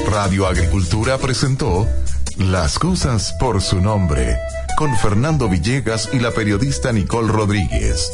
[0.10, 1.88] Radio Agricultura presentó
[2.38, 4.38] Las cosas por su nombre
[4.78, 8.12] con Fernando Villegas y la periodista Nicole Rodríguez.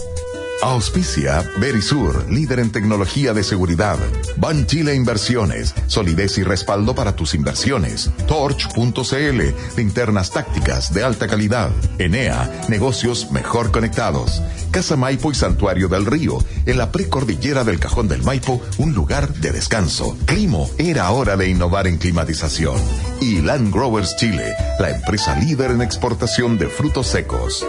[0.62, 3.98] Auspicia Verisur, líder en tecnología de seguridad.
[4.38, 8.10] Ban Chile Inversiones, solidez y respaldo para tus inversiones.
[8.28, 9.42] Torch.cl,
[9.78, 11.70] linternas tácticas de alta calidad.
[12.00, 14.42] Enea, negocios mejor conectados.
[14.72, 19.32] Casa Maipo y Santuario del Río, en la precordillera del Cajón del Maipo, un lugar
[19.36, 20.18] de descanso.
[20.26, 22.82] Climo, era hora de innovar en climatización.
[23.22, 27.66] Y Land Growers Chile, la empresa líder en exportación de frutos secos.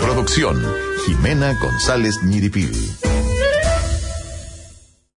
[0.00, 0.62] Producción,
[1.06, 3.05] Jimena González Ñiripil.